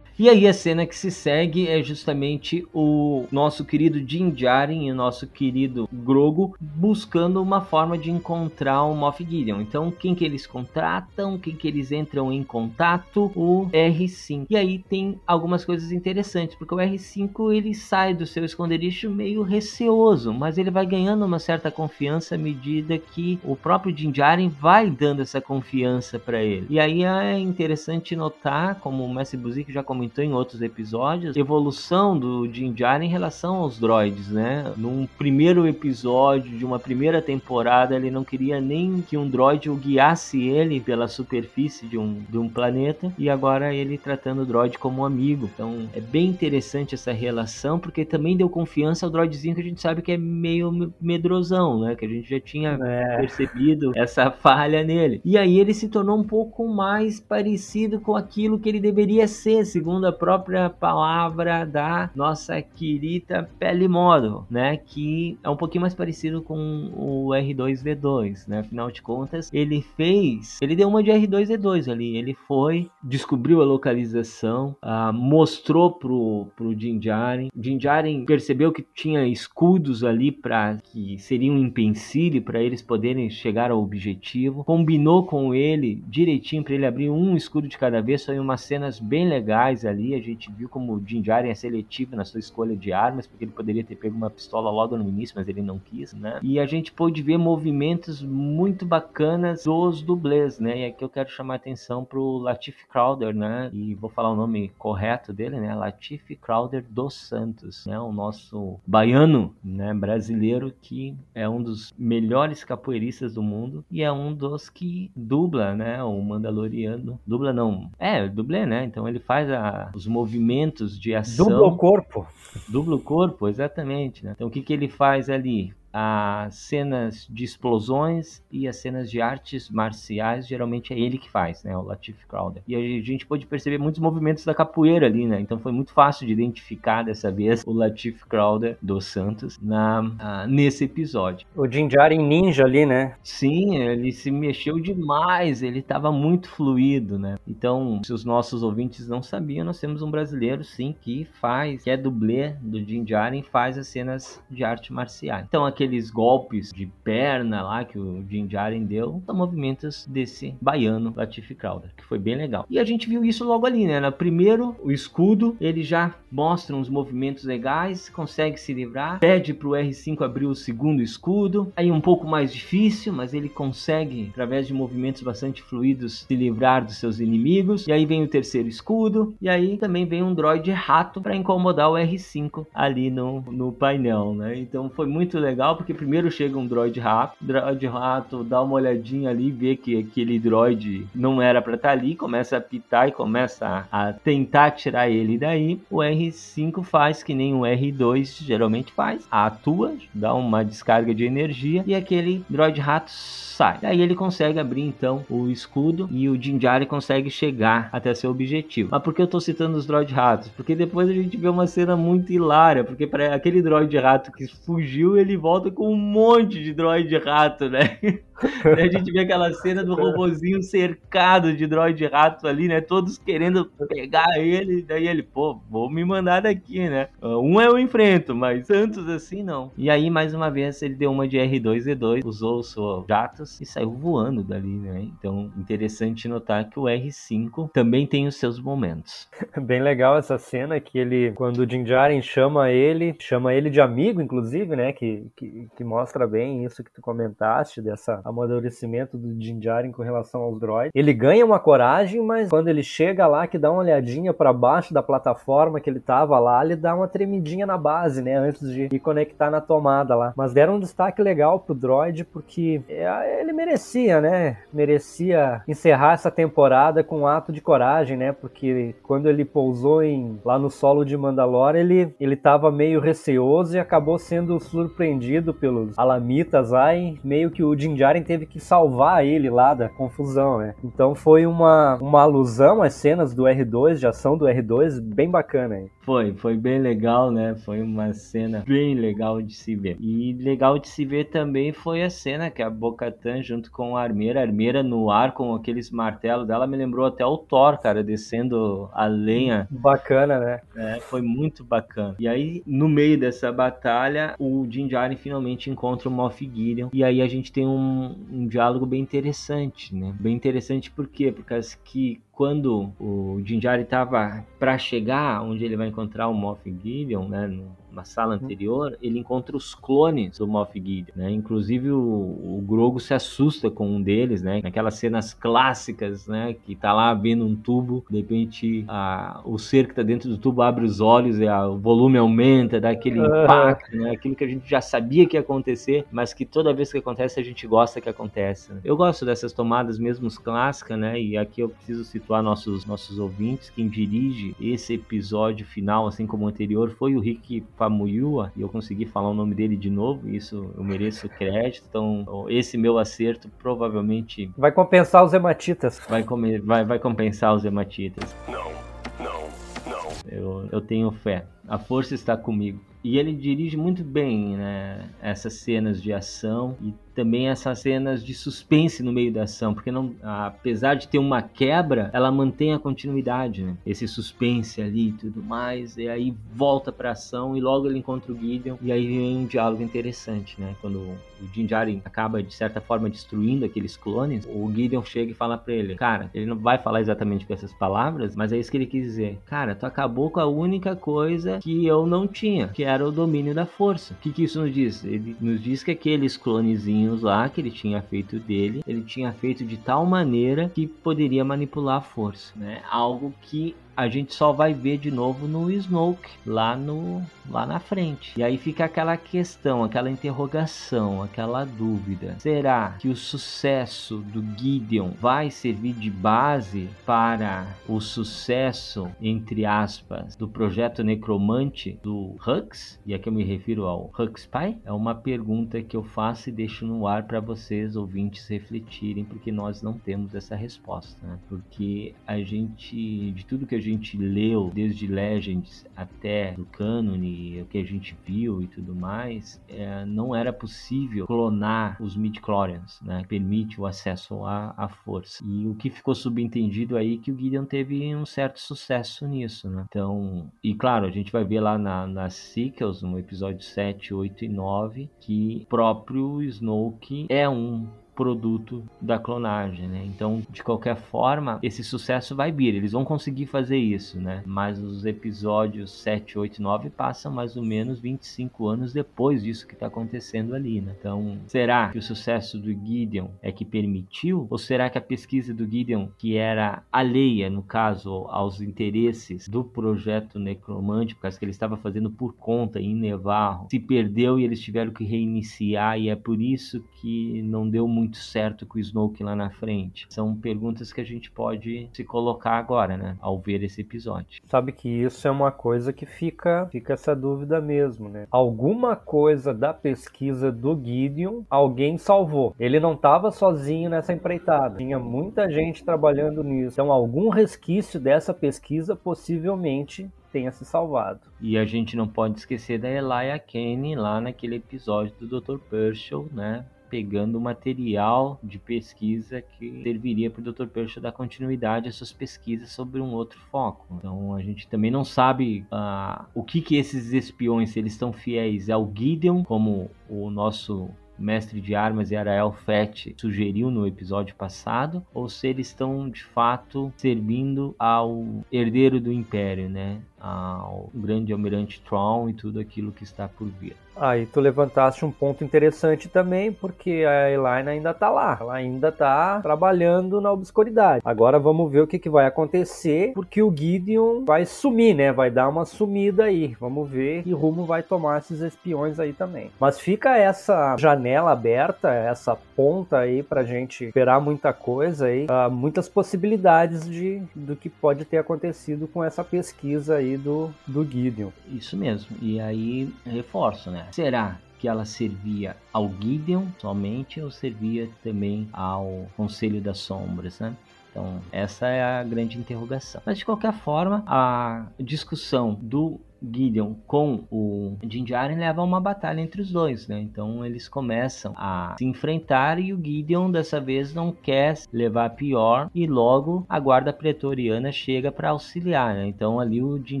[0.18, 4.34] E aí a cena que se segue é justamente o nosso querido Din
[4.70, 9.60] e o nosso querido Grogo buscando uma forma de encontrar o Moff Gideon.
[9.62, 13.32] Então, quem que eles contratam, quem que eles entram em contato?
[13.34, 14.46] O R5.
[14.50, 19.42] E aí tem algumas coisas interessantes, porque o R5 ele sai do seu esconderijo meio
[19.42, 24.12] receoso, mas ele vai ganhando uma certa confiança à medida que o próprio Din
[24.48, 26.66] vai dando essa confiança para ele.
[26.68, 31.36] E aí é interessante notar, como o Messi Buzik já comentou comentou em outros episódios,
[31.36, 34.72] evolução do Jim Jar em relação aos droids, né?
[34.76, 39.76] Num primeiro episódio de uma primeira temporada, ele não queria nem que um droid o
[39.76, 44.76] guiasse ele pela superfície de um, de um planeta, e agora ele tratando o droid
[44.76, 45.48] como um amigo.
[45.54, 49.80] Então é bem interessante essa relação, porque também deu confiança ao droidzinho que a gente
[49.80, 51.94] sabe que é meio medrosão, né?
[51.94, 53.18] Que a gente já tinha é.
[53.18, 55.20] percebido essa falha nele.
[55.24, 59.64] E aí ele se tornou um pouco mais parecido com aquilo que ele deveria ser,
[59.64, 64.78] segundo segundo a própria palavra da nossa querida Pele Modo, né?
[64.78, 68.60] Que é um pouquinho mais parecido com o R2D2, né?
[68.60, 73.66] Afinal de contas, ele fez, ele deu uma de R2D2 ali, ele foi, descobriu a
[73.66, 81.52] localização, uh, mostrou pro, pro Jinjarin, Jinjarin percebeu que tinha escudos ali para que seria
[81.52, 87.10] um empecilho para eles poderem chegar ao objetivo, combinou com ele direitinho para ele abrir
[87.10, 90.94] um escudo de cada vez, foi umas cenas bem legais ali, a gente viu como
[90.94, 94.16] o Jin Jaren é seletivo na sua escolha de armas, porque ele poderia ter pego
[94.16, 96.40] uma pistola logo no início, mas ele não quis, né?
[96.42, 100.80] E a gente pôde ver movimentos muito bacanas dos dublês, né?
[100.80, 103.70] E aqui eu quero chamar a atenção pro Latif Crowder, né?
[103.72, 105.74] E vou falar o nome correto dele, né?
[105.74, 107.98] Latif Crowder dos Santos, né?
[107.98, 109.94] O nosso baiano, né?
[109.94, 115.74] Brasileiro que é um dos melhores capoeiristas do mundo e é um dos que dubla,
[115.74, 116.02] né?
[116.02, 117.20] O Mandaloriano.
[117.26, 117.90] Dubla não.
[117.98, 118.84] É, dublê, né?
[118.84, 121.46] Então ele faz a a, os movimentos de ação.
[121.46, 122.26] Duplo corpo.
[122.68, 124.24] Duplo corpo, exatamente.
[124.24, 124.32] Né?
[124.34, 125.72] Então o que, que ele faz ali?
[125.92, 131.62] As cenas de explosões e as cenas de artes marciais, geralmente é ele que faz,
[131.62, 132.62] né, o Latif Crowder.
[132.66, 135.40] E a gente pode perceber muitos movimentos da capoeira ali, né?
[135.40, 140.48] Então foi muito fácil de identificar dessa vez o Latif Crowder dos Santos na uh,
[140.48, 141.46] nesse episódio.
[141.54, 143.16] O Jinjarin Ninja ali, né?
[143.22, 147.36] Sim, ele se mexeu demais, ele estava muito fluido, né?
[147.46, 151.90] Então, se os nossos ouvintes não sabiam, nós temos um brasileiro sim que faz, que
[151.90, 155.44] é dublê do Jinjarin, faz as cenas de arte marciais.
[155.48, 160.54] Então aqui aqueles golpes de perna lá que o Jim Jaren deu, são movimentos desse
[160.60, 162.64] baiano Latif Crowder, que foi bem legal.
[162.70, 164.10] E a gente viu isso logo ali, né?
[164.12, 170.22] Primeiro, o escudo, ele já mostra uns movimentos legais, consegue se livrar, pede pro R5
[170.22, 175.22] abrir o segundo escudo, aí um pouco mais difícil, mas ele consegue, através de movimentos
[175.22, 177.86] bastante fluidos, se livrar dos seus inimigos.
[177.86, 181.90] E aí vem o terceiro escudo, e aí também vem um droid rato para incomodar
[181.90, 184.56] o R5 ali no, no painel, né?
[184.58, 188.74] Então foi muito legal legal porque primeiro chega um droid rato, droid rato dá uma
[188.74, 193.08] olhadinha ali, vê que aquele droid não era para estar tá ali, começa a pitar
[193.08, 195.80] e começa a, a tentar tirar ele daí.
[195.90, 201.82] O R5 faz que nem o R2 geralmente faz, atua, dá uma descarga de energia
[201.86, 203.78] e aquele droid rato sai.
[203.82, 208.88] Aí ele consegue abrir então o escudo e o Jinjari consegue chegar até seu objetivo.
[208.90, 210.48] Mas por que eu tô citando os droid ratos?
[210.48, 214.46] Porque depois a gente vê uma cena muito hilária, porque para aquele droid rato que
[214.46, 217.98] fugiu, ele volta com um monte de droid rato, né?
[218.64, 222.80] a gente vê aquela cena do robozinho cercado de droid rato ali, né?
[222.80, 224.82] Todos querendo pegar ele.
[224.82, 227.08] Daí ele, pô, vou me mandar daqui, né?
[227.22, 229.70] Um eu enfrento, mas tantos assim não.
[229.76, 233.66] E aí, mais uma vez, ele deu uma de R2-D2, usou os seus jatos e
[233.66, 235.02] saiu voando dali, né?
[235.18, 239.28] Então, interessante notar que o R5 também tem os seus momentos.
[239.62, 243.80] Bem legal essa cena que ele, quando o Din Djarin chama ele, chama ele de
[243.80, 244.92] amigo, inclusive, né?
[244.92, 250.02] Que, que, que mostra bem isso que tu comentaste, dessa amadurecimento do Din Djarin com
[250.02, 250.90] relação aos droids.
[250.94, 254.92] Ele ganha uma coragem, mas quando ele chega lá, que dá uma olhadinha para baixo
[254.92, 258.36] da plataforma que ele tava lá, ele dá uma tremidinha na base, né?
[258.36, 260.32] Antes de ir conectar na tomada lá.
[260.36, 264.58] Mas deram um destaque legal pro droid, porque é, ele merecia, né?
[264.72, 268.32] Merecia encerrar essa temporada com um ato de coragem, né?
[268.32, 273.76] Porque quando ele pousou em, lá no solo de Mandalore, ele, ele tava meio receoso
[273.76, 278.60] e acabou sendo surpreendido pelos alamitas lá e meio que o Din Djarin teve que
[278.60, 280.74] salvar ele lá da confusão, né?
[280.84, 285.76] Então foi uma, uma alusão às cenas do R2, de ação do R2, bem bacana
[285.76, 285.90] aí.
[286.02, 287.54] Foi, foi bem legal, né?
[287.54, 289.96] Foi uma cena bem legal de se ver.
[290.00, 294.02] E legal de se ver também foi a cena que a Bocatan junto com a
[294.02, 298.02] Armeira, a Armeira no ar com aqueles martelos dela, me lembrou até o Thor, cara,
[298.02, 299.68] descendo a lenha.
[299.70, 300.60] Bacana, né?
[300.76, 302.16] É, foi muito bacana.
[302.18, 306.88] E aí, no meio dessa batalha, o Din Djarin finalmente encontra o Moff Gideon.
[306.92, 310.14] E aí a gente tem um, um diálogo bem interessante, né?
[310.18, 311.30] Bem interessante por quê?
[311.30, 311.52] Porque
[311.84, 317.46] que quando o Jinjari estava para chegar onde ele vai encontrar o Moff Gideon, né,
[317.92, 318.44] numa sala uhum.
[318.44, 321.30] anterior, ele encontra os clones do Moff Gideon, né?
[321.30, 324.60] Inclusive o, o Grogu se assusta com um deles, né?
[324.62, 326.56] Naquelas cenas clássicas, né?
[326.64, 330.38] Que tá lá vendo um tubo, de repente a, o ser que tá dentro do
[330.38, 334.10] tubo abre os olhos e a, o volume aumenta, dá aquele impacto, né?
[334.10, 337.38] Aquilo que a gente já sabia que ia acontecer, mas que toda vez que acontece
[337.38, 338.74] a gente gosta que aconteça.
[338.74, 338.80] Né?
[338.84, 341.20] Eu gosto dessas tomadas mesmo clássicas, né?
[341.20, 343.70] E aqui eu preciso situar nossos nossos ouvintes.
[343.70, 348.68] Quem dirige esse episódio final, assim como o anterior, foi o Rick Famuyua, e eu
[348.68, 351.84] consegui falar o nome dele de novo, isso eu mereço crédito.
[351.88, 354.48] Então, esse meu acerto provavelmente.
[354.56, 356.00] Vai compensar os hematitas.
[356.08, 358.36] Vai, comer, vai, vai compensar os hematitas.
[358.46, 358.70] Não,
[359.18, 359.48] não,
[359.90, 360.10] não.
[360.30, 361.44] Eu, eu tenho fé.
[361.66, 362.80] A força está comigo.
[363.02, 368.34] E ele dirige muito bem né, essas cenas de ação e também essas cenas de
[368.34, 372.78] suspense no meio da ação, porque não, apesar de ter uma quebra, ela mantém a
[372.78, 373.76] continuidade, né?
[373.84, 378.32] Esse suspense ali e tudo mais, e aí volta pra ação e logo ele encontra
[378.32, 380.74] o Gideon e aí vem um diálogo interessante, né?
[380.80, 385.34] Quando o Din Djarin acaba de certa forma destruindo aqueles clones, o Gideon chega e
[385.34, 388.70] fala para ele, cara, ele não vai falar exatamente com essas palavras, mas é isso
[388.70, 392.68] que ele quis dizer, cara, tu acabou com a única coisa que eu não tinha,
[392.68, 394.14] que era o domínio da força.
[394.14, 395.04] O que que isso nos diz?
[395.04, 399.32] Ele nos diz que aqueles clonezinhos poderzinhos lá que ele tinha feito dele, ele tinha
[399.32, 402.82] feito de tal maneira que poderia manipular a força, né?
[402.90, 407.80] Algo que a gente só vai ver de novo no Snoke lá no lá na
[407.80, 408.38] frente.
[408.38, 412.36] E aí fica aquela questão, aquela interrogação, aquela dúvida.
[412.38, 420.36] Será que o sucesso do Gideon vai servir de base para o sucesso entre aspas
[420.36, 423.00] do projeto Necromante do Hux?
[423.04, 424.78] E aqui eu me refiro ao Hux Pai?
[424.84, 429.50] É uma pergunta que eu faço e deixo no ar para vocês ouvintes refletirem, porque
[429.50, 431.38] nós não temos essa resposta, né?
[431.48, 437.66] Porque a gente de tudo que a gente leu, desde Legends até do cânone, o
[437.66, 443.22] que a gente viu e tudo mais, é, não era possível clonar os midi-chlorians, né?
[443.28, 445.44] Permite o acesso à, à força.
[445.46, 449.68] E o que ficou subentendido aí é que o Gideon teve um certo sucesso nisso,
[449.68, 449.84] né?
[449.88, 454.44] Então, e claro, a gente vai ver lá na, nas sequels, no episódio 7, 8
[454.44, 460.02] e 9, que próprio Snoke é um produto da clonagem, né?
[460.06, 464.42] Então, de qualquer forma, esse sucesso vai vir, eles vão conseguir fazer isso, né?
[464.46, 469.66] Mas os episódios 7, 8 e 9 passam mais ou menos 25 anos depois disso
[469.66, 470.94] que está acontecendo ali, né?
[470.98, 474.46] Então, será que o sucesso do Gideon é que permitiu?
[474.50, 479.64] Ou será que a pesquisa do Gideon, que era alheia, no caso, aos interesses do
[479.64, 484.60] projeto Necromante, porque que ele estava fazendo por conta em Nevarro, se perdeu e eles
[484.60, 488.80] tiveram que reiniciar e é por isso que não deu muito muito certo com o
[488.80, 490.06] Snoke lá na frente?
[490.10, 493.16] São perguntas que a gente pode se colocar agora, né?
[493.20, 494.40] Ao ver esse episódio.
[494.44, 498.26] Sabe que isso é uma coisa que fica, fica essa dúvida mesmo, né?
[498.30, 502.54] Alguma coisa da pesquisa do Gideon alguém salvou.
[502.58, 504.78] Ele não estava sozinho nessa empreitada.
[504.78, 506.74] Tinha muita gente trabalhando nisso.
[506.74, 511.20] Então, algum resquício dessa pesquisa possivelmente tenha se salvado.
[511.40, 515.58] E a gente não pode esquecer da Elia Kane lá naquele episódio do Dr.
[515.58, 516.64] Pershel, né?
[516.92, 520.66] Pegando material de pesquisa que serviria para o Dr.
[520.66, 523.86] Percha dar continuidade às suas pesquisas sobre um outro foco.
[523.96, 528.68] Então a gente também não sabe uh, o que, que esses espiões, eles estão fiéis
[528.68, 535.02] ao Gideon, como o nosso mestre de armas e Arael Fett sugeriu no episódio passado,
[535.14, 540.02] ou se eles estão de fato servindo ao herdeiro do Império, né?
[540.24, 543.74] Ao grande almirante Tron e tudo aquilo que está por vir.
[543.96, 548.90] Aí tu levantaste um ponto interessante também, porque a Elaine ainda tá lá, ela ainda
[548.90, 551.02] tá trabalhando na obscuridade.
[551.04, 555.12] Agora vamos ver o que, que vai acontecer, porque o Gideon vai sumir, né?
[555.12, 556.56] Vai dar uma sumida aí.
[556.58, 559.50] Vamos ver que rumo vai tomar esses espiões aí também.
[559.60, 565.50] Mas fica essa janela aberta, essa ponta aí pra gente esperar muita coisa aí, uh,
[565.50, 571.30] muitas possibilidades de do que pode ter acontecido com essa pesquisa aí do, do Gideon.
[571.48, 572.16] Isso mesmo.
[572.20, 573.86] E aí reforço, né?
[573.92, 580.54] Será que ela servia ao Gideon somente ou servia também ao Conselho das Sombras, né?
[580.90, 583.00] Então, essa é a grande interrogação.
[583.04, 588.80] Mas de qualquer forma, a discussão do Gideon com o Din Djarin leva a uma
[588.80, 590.00] batalha entre os dois, né?
[590.00, 595.70] Então eles começam a se enfrentar e o Gideon dessa vez não quer levar pior
[595.74, 599.06] e logo a guarda pretoriana chega para auxiliar, né?
[599.06, 600.00] Então ali o Din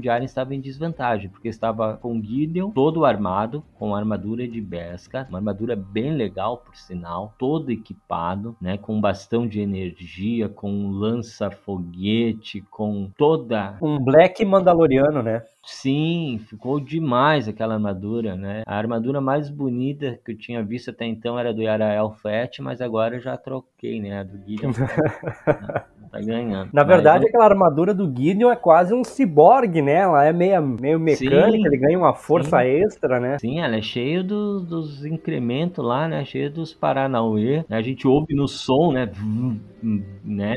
[0.00, 5.26] Djarin estava em desvantagem, porque estava com o Gideon todo armado, com armadura de Beskar,
[5.28, 8.78] uma armadura bem legal por sinal, todo equipado, né?
[8.78, 13.76] Com bastão de energia, com lança-foguete, com toda...
[13.82, 15.42] Um Black Mandaloriano, né?
[15.64, 18.62] Sim, ficou demais aquela armadura, né?
[18.66, 22.80] A armadura mais bonita que eu tinha visto até então era do Yarael Fett, mas
[22.80, 23.36] agora já
[23.82, 24.20] troquei, né?
[24.20, 24.72] A do Gideon.
[26.12, 26.70] tá ganhando.
[26.72, 29.94] Na verdade, mas, aquela armadura do Gideon é quase um ciborgue, né?
[29.94, 32.68] Ela é meio, meio mecânica, sim, ele ganha uma força sim.
[32.68, 33.38] extra, né?
[33.38, 36.24] Sim, ela é cheia do, dos incrementos lá, né?
[36.24, 37.64] Cheia dos Paranauê.
[37.68, 39.10] A gente ouve no som, né?
[40.22, 40.54] né?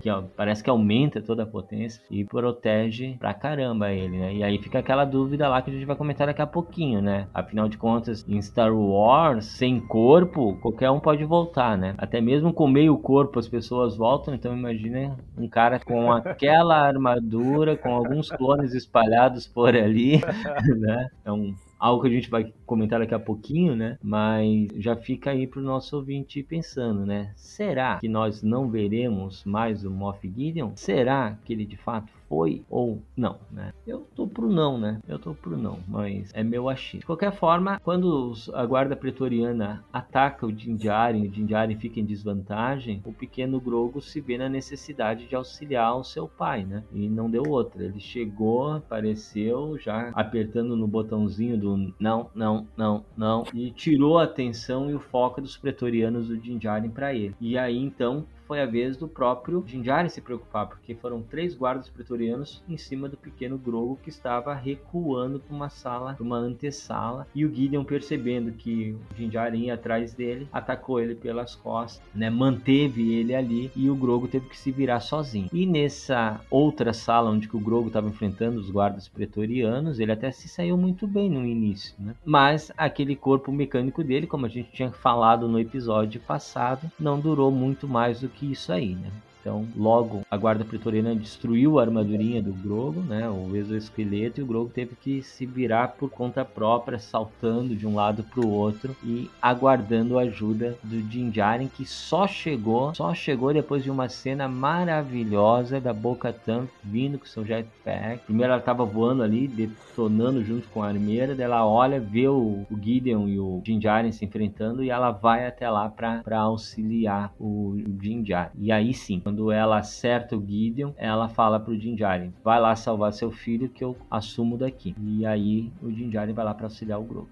[0.00, 4.34] Que ó, parece que aumenta toda a potência e protege pra caramba ele, né?
[4.34, 7.26] E aí fica aquela dúvida lá que a gente vai comentar daqui a pouquinho, né?
[7.34, 11.94] Afinal de contas, em Star Wars, sem corpo, qualquer um pode voltar, né?
[11.98, 15.16] Até mesmo com meio corpo as pessoas voltam, então imagina?
[15.34, 20.20] Um cara com aquela armadura, com alguns clones espalhados por ali,
[20.78, 21.08] né?
[21.24, 23.96] É um algo que a gente vai comentar daqui a pouquinho, né?
[24.02, 27.32] Mas já fica aí para o nosso ouvinte pensando, né?
[27.34, 30.72] Será que nós não veremos mais o Moff Gideon?
[30.74, 33.74] Será que ele de fato foi ou não, né?
[33.84, 35.00] Eu tô pro não, né?
[35.08, 37.00] Eu tô pro não, mas é meu achismo.
[37.00, 43.02] De qualquer forma, quando a guarda pretoriana ataca o Jinjarin, o Jinjarin fica em desvantagem,
[43.04, 46.84] o pequeno Grogo se vê na necessidade de auxiliar o seu pai, né?
[46.92, 47.82] E não deu outra.
[47.82, 54.24] Ele chegou, apareceu, já apertando no botãozinho do não, não, não, não, e tirou a
[54.24, 57.34] atenção e o foco dos pretorianos do Jinjarin para ele.
[57.40, 61.88] E aí então foi a vez do próprio Jinjarin se preocupar, porque foram três guardas
[61.88, 67.28] pretorianos em cima do pequeno Grogo que estava recuando para uma sala, para uma antessala,
[67.32, 72.28] e o Gideon percebendo que o Jinjarin ia atrás dele, atacou ele pelas costas, né,
[72.28, 75.48] manteve ele ali e o Grogo teve que se virar sozinho.
[75.52, 80.48] E nessa outra sala onde o Grogo estava enfrentando os guardas pretorianos, ele até se
[80.48, 82.16] saiu muito bem no início, né?
[82.24, 87.52] Mas aquele corpo mecânico dele, como a gente tinha falado no episódio passado, não durou
[87.52, 89.10] muito mais do que que isso aí, né?
[89.40, 94.46] Então, logo a guarda pretoriana destruiu a armadurinha do Grogo, né, o exoesqueleto, e o
[94.46, 98.94] Grogo teve que se virar por conta própria, saltando de um lado para o outro
[99.02, 104.48] e aguardando a ajuda do Jinjaren, que só chegou, só chegou depois de uma cena
[104.48, 108.24] maravilhosa da Boca Tan vindo com seu jetpack.
[108.24, 112.66] Primeiro ela estava voando ali, detonando junto com a armeira, daí ela olha, vê o,
[112.70, 117.70] o Gideon e o Jinjaren se enfrentando e ela vai até lá para auxiliar o,
[117.70, 118.50] o Jinjaren.
[118.58, 123.12] E aí sim, quando ela acerta o Gideon, ela fala pro Jinjari, vai lá salvar
[123.12, 124.92] seu filho que eu assumo daqui.
[125.00, 127.30] E aí o Jinjari vai lá para auxiliar o Grogu.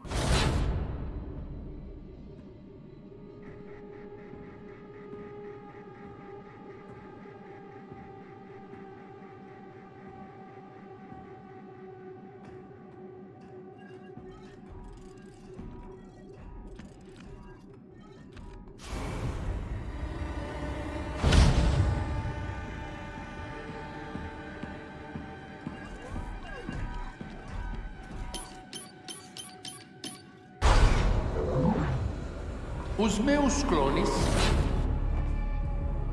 [33.49, 34.11] Os clones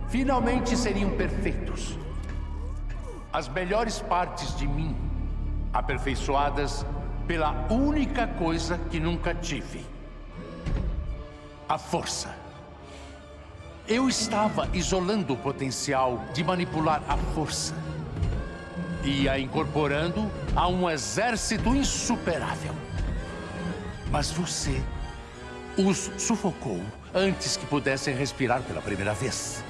[0.08, 2.00] finalmente seriam perfeitos.
[3.34, 4.96] As melhores partes de mim,
[5.74, 6.86] aperfeiçoadas
[7.28, 9.86] pela única coisa que nunca tive:
[11.68, 12.34] a força.
[13.86, 17.76] Eu estava isolando o potencial de manipular a força
[19.04, 22.74] e a incorporando a um exército insuperável.
[24.10, 24.82] Mas você
[25.78, 26.80] os sufocou
[27.14, 29.64] antes que pudessem respirar pela primeira vez.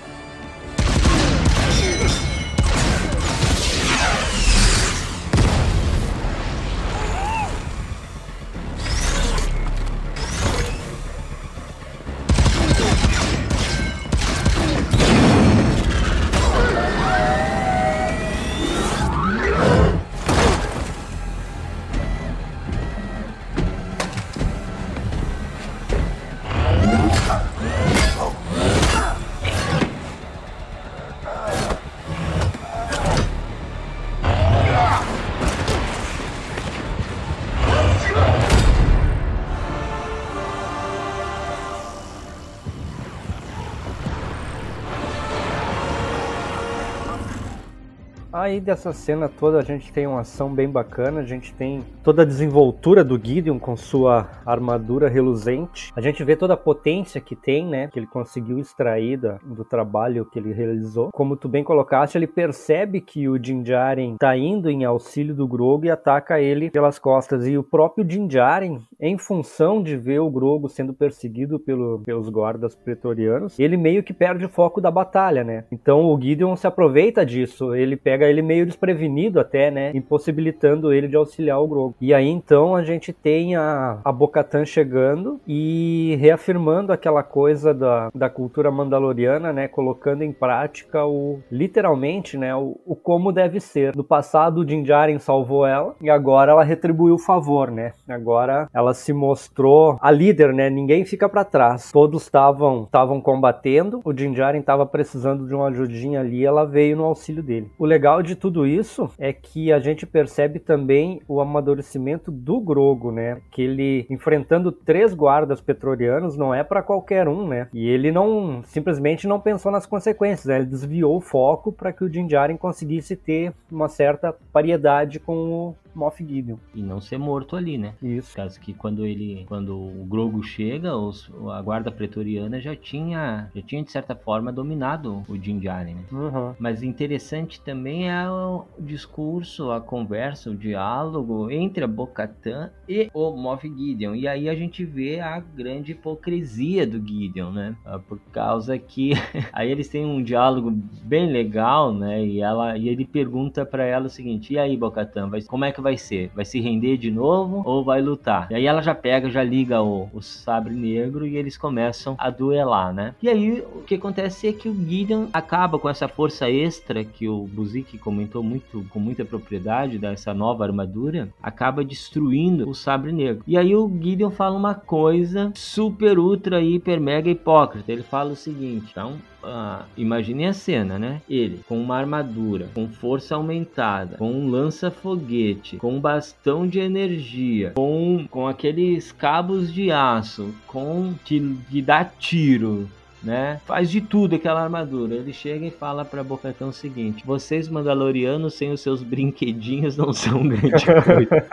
[48.46, 52.22] Aí dessa cena toda a gente tem uma ação bem bacana, a gente tem toda
[52.22, 55.92] a desenvoltura do Gideon com sua armadura reluzente.
[55.96, 60.26] A gente vê toda a potência que tem, né, que ele conseguiu extrair do trabalho
[60.26, 61.10] que ele realizou.
[61.12, 65.86] Como tu bem colocaste, ele percebe que o Jinjaren tá indo em auxílio do Grogu
[65.86, 67.48] e ataca ele pelas costas.
[67.48, 72.76] E o próprio Jinjaren, em função de ver o Grogu sendo perseguido pelo, pelos guardas
[72.76, 75.64] pretorianos, ele meio que perde o foco da batalha, né?
[75.72, 79.92] Então o Gideon se aproveita disso, ele pega pega ele meio desprevenido até, né?
[79.94, 81.96] Impossibilitando ele de auxiliar o Grogu.
[82.00, 88.10] E aí então a gente tem a, a Bocatan chegando e reafirmando aquela coisa da,
[88.14, 89.68] da cultura mandaloriana, né?
[89.68, 92.56] Colocando em prática o literalmente, né?
[92.56, 93.96] O, o como deve ser.
[93.96, 97.94] No passado o Din Djarin salvou ela e agora ela retribuiu o favor, né?
[98.08, 100.70] Agora ela se mostrou a líder, né?
[100.70, 101.92] Ninguém fica para trás.
[101.92, 104.02] Todos estavam estavam combatendo.
[104.04, 107.72] O Din Djarin estava precisando de uma ajudinha ali, ela veio no auxílio dele.
[107.78, 113.12] O legal de tudo isso é que a gente percebe também o amadurecimento do Grogo,
[113.12, 113.42] né?
[113.52, 117.68] Que ele enfrentando três guardas petrolianos não é para qualquer um, né?
[117.74, 120.58] E ele não simplesmente não pensou nas consequências, né?
[120.58, 125.36] ele desviou o foco para que o Din Djarin conseguisse ter uma certa paridade com
[125.36, 126.58] o Moff Gideon.
[126.74, 127.94] E não ser morto ali, né?
[128.02, 128.36] Isso.
[128.36, 133.62] Caso que quando ele, quando o Grogu chega, os, a guarda pretoriana já tinha, já
[133.62, 136.04] tinha de certa forma dominado o Din Djarin, né?
[136.12, 136.54] Uhum.
[136.60, 143.32] Mas interessante também é o discurso, a conversa, o diálogo entre a Bo-Katan e o
[143.36, 144.16] Moff Gideon.
[144.16, 147.76] E aí a gente vê a grande hipocrisia do Gideon, né?
[147.86, 149.12] Ah, Por causa que
[149.54, 150.72] aí eles têm um diálogo
[151.04, 152.24] bem legal, né?
[152.26, 155.72] E ela e ele pergunta pra ela o seguinte: "E aí, Bo-Katan, vai- como é
[155.72, 156.32] que vai ser?
[156.36, 159.82] Vai se render de novo ou vai lutar?" E aí ela já pega, já liga
[159.82, 163.14] o, o sabre negro e eles começam a duelar, né?
[163.22, 167.28] E aí o que acontece é que o Gideon acaba com essa força extra que
[167.30, 173.44] o Buzik comentou muito com muita propriedade dessa nova armadura, acaba destruindo o sabre negro.
[173.46, 177.92] E aí o Gideon fala uma coisa super ultra hiper mega hipócrita.
[177.92, 179.14] Ele fala o seguinte, então
[179.46, 181.22] ah, imagine a cena, né?
[181.30, 187.72] Ele com uma armadura, com força aumentada, com um lança-foguete, com um bastão de energia,
[187.76, 192.90] com, com aqueles cabos de aço, com que, que dá tiro,
[193.24, 193.60] né?
[193.66, 195.16] Faz de tudo aquela armadura.
[195.16, 200.14] Ele chega e fala pra Bocatão o seguinte: vocês Mandalorianos sem os seus brinquedinhos não
[200.14, 201.46] são grande coisa.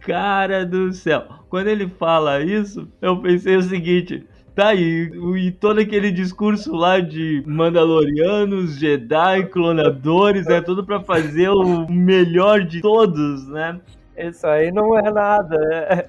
[0.04, 1.24] Cara do céu.
[1.48, 4.26] Quando ele fala isso, eu pensei o seguinte.
[4.54, 11.48] Tá aí, e todo aquele discurso lá de Mandalorianos, Jedi, clonadores, é tudo pra fazer
[11.48, 13.80] o melhor de todos, né?
[14.16, 15.56] Isso aí não é nada.
[15.56, 16.08] É...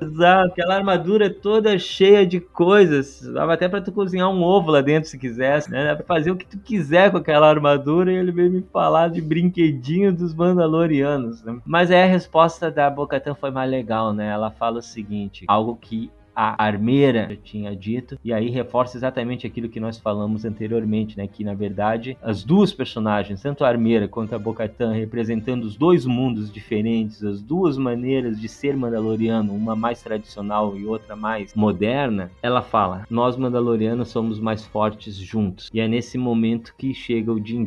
[0.00, 3.22] Exato, aquela armadura toda cheia de coisas.
[3.22, 5.84] Dava até pra tu cozinhar um ovo lá dentro se quisesse, né?
[5.84, 9.10] Dá pra fazer o que tu quiser com aquela armadura e ele veio me falar
[9.10, 11.42] de brinquedinho dos Mandalorianos.
[11.42, 11.58] Né?
[11.66, 14.30] Mas aí a resposta da Bocatan foi mais legal, né?
[14.30, 16.08] Ela fala o seguinte: algo que
[16.42, 21.26] a armeira tinha dito, e aí reforça exatamente aquilo que nós falamos anteriormente, né?
[21.26, 26.06] Que na verdade as duas personagens, tanto a armeira quanto a Bocatan, representando os dois
[26.06, 32.30] mundos diferentes, as duas maneiras de ser Mandaloriano, uma mais tradicional e outra mais moderna,
[32.42, 35.68] ela fala: Nós Mandalorianos somos mais fortes juntos.
[35.74, 37.66] E é nesse momento que chega o Din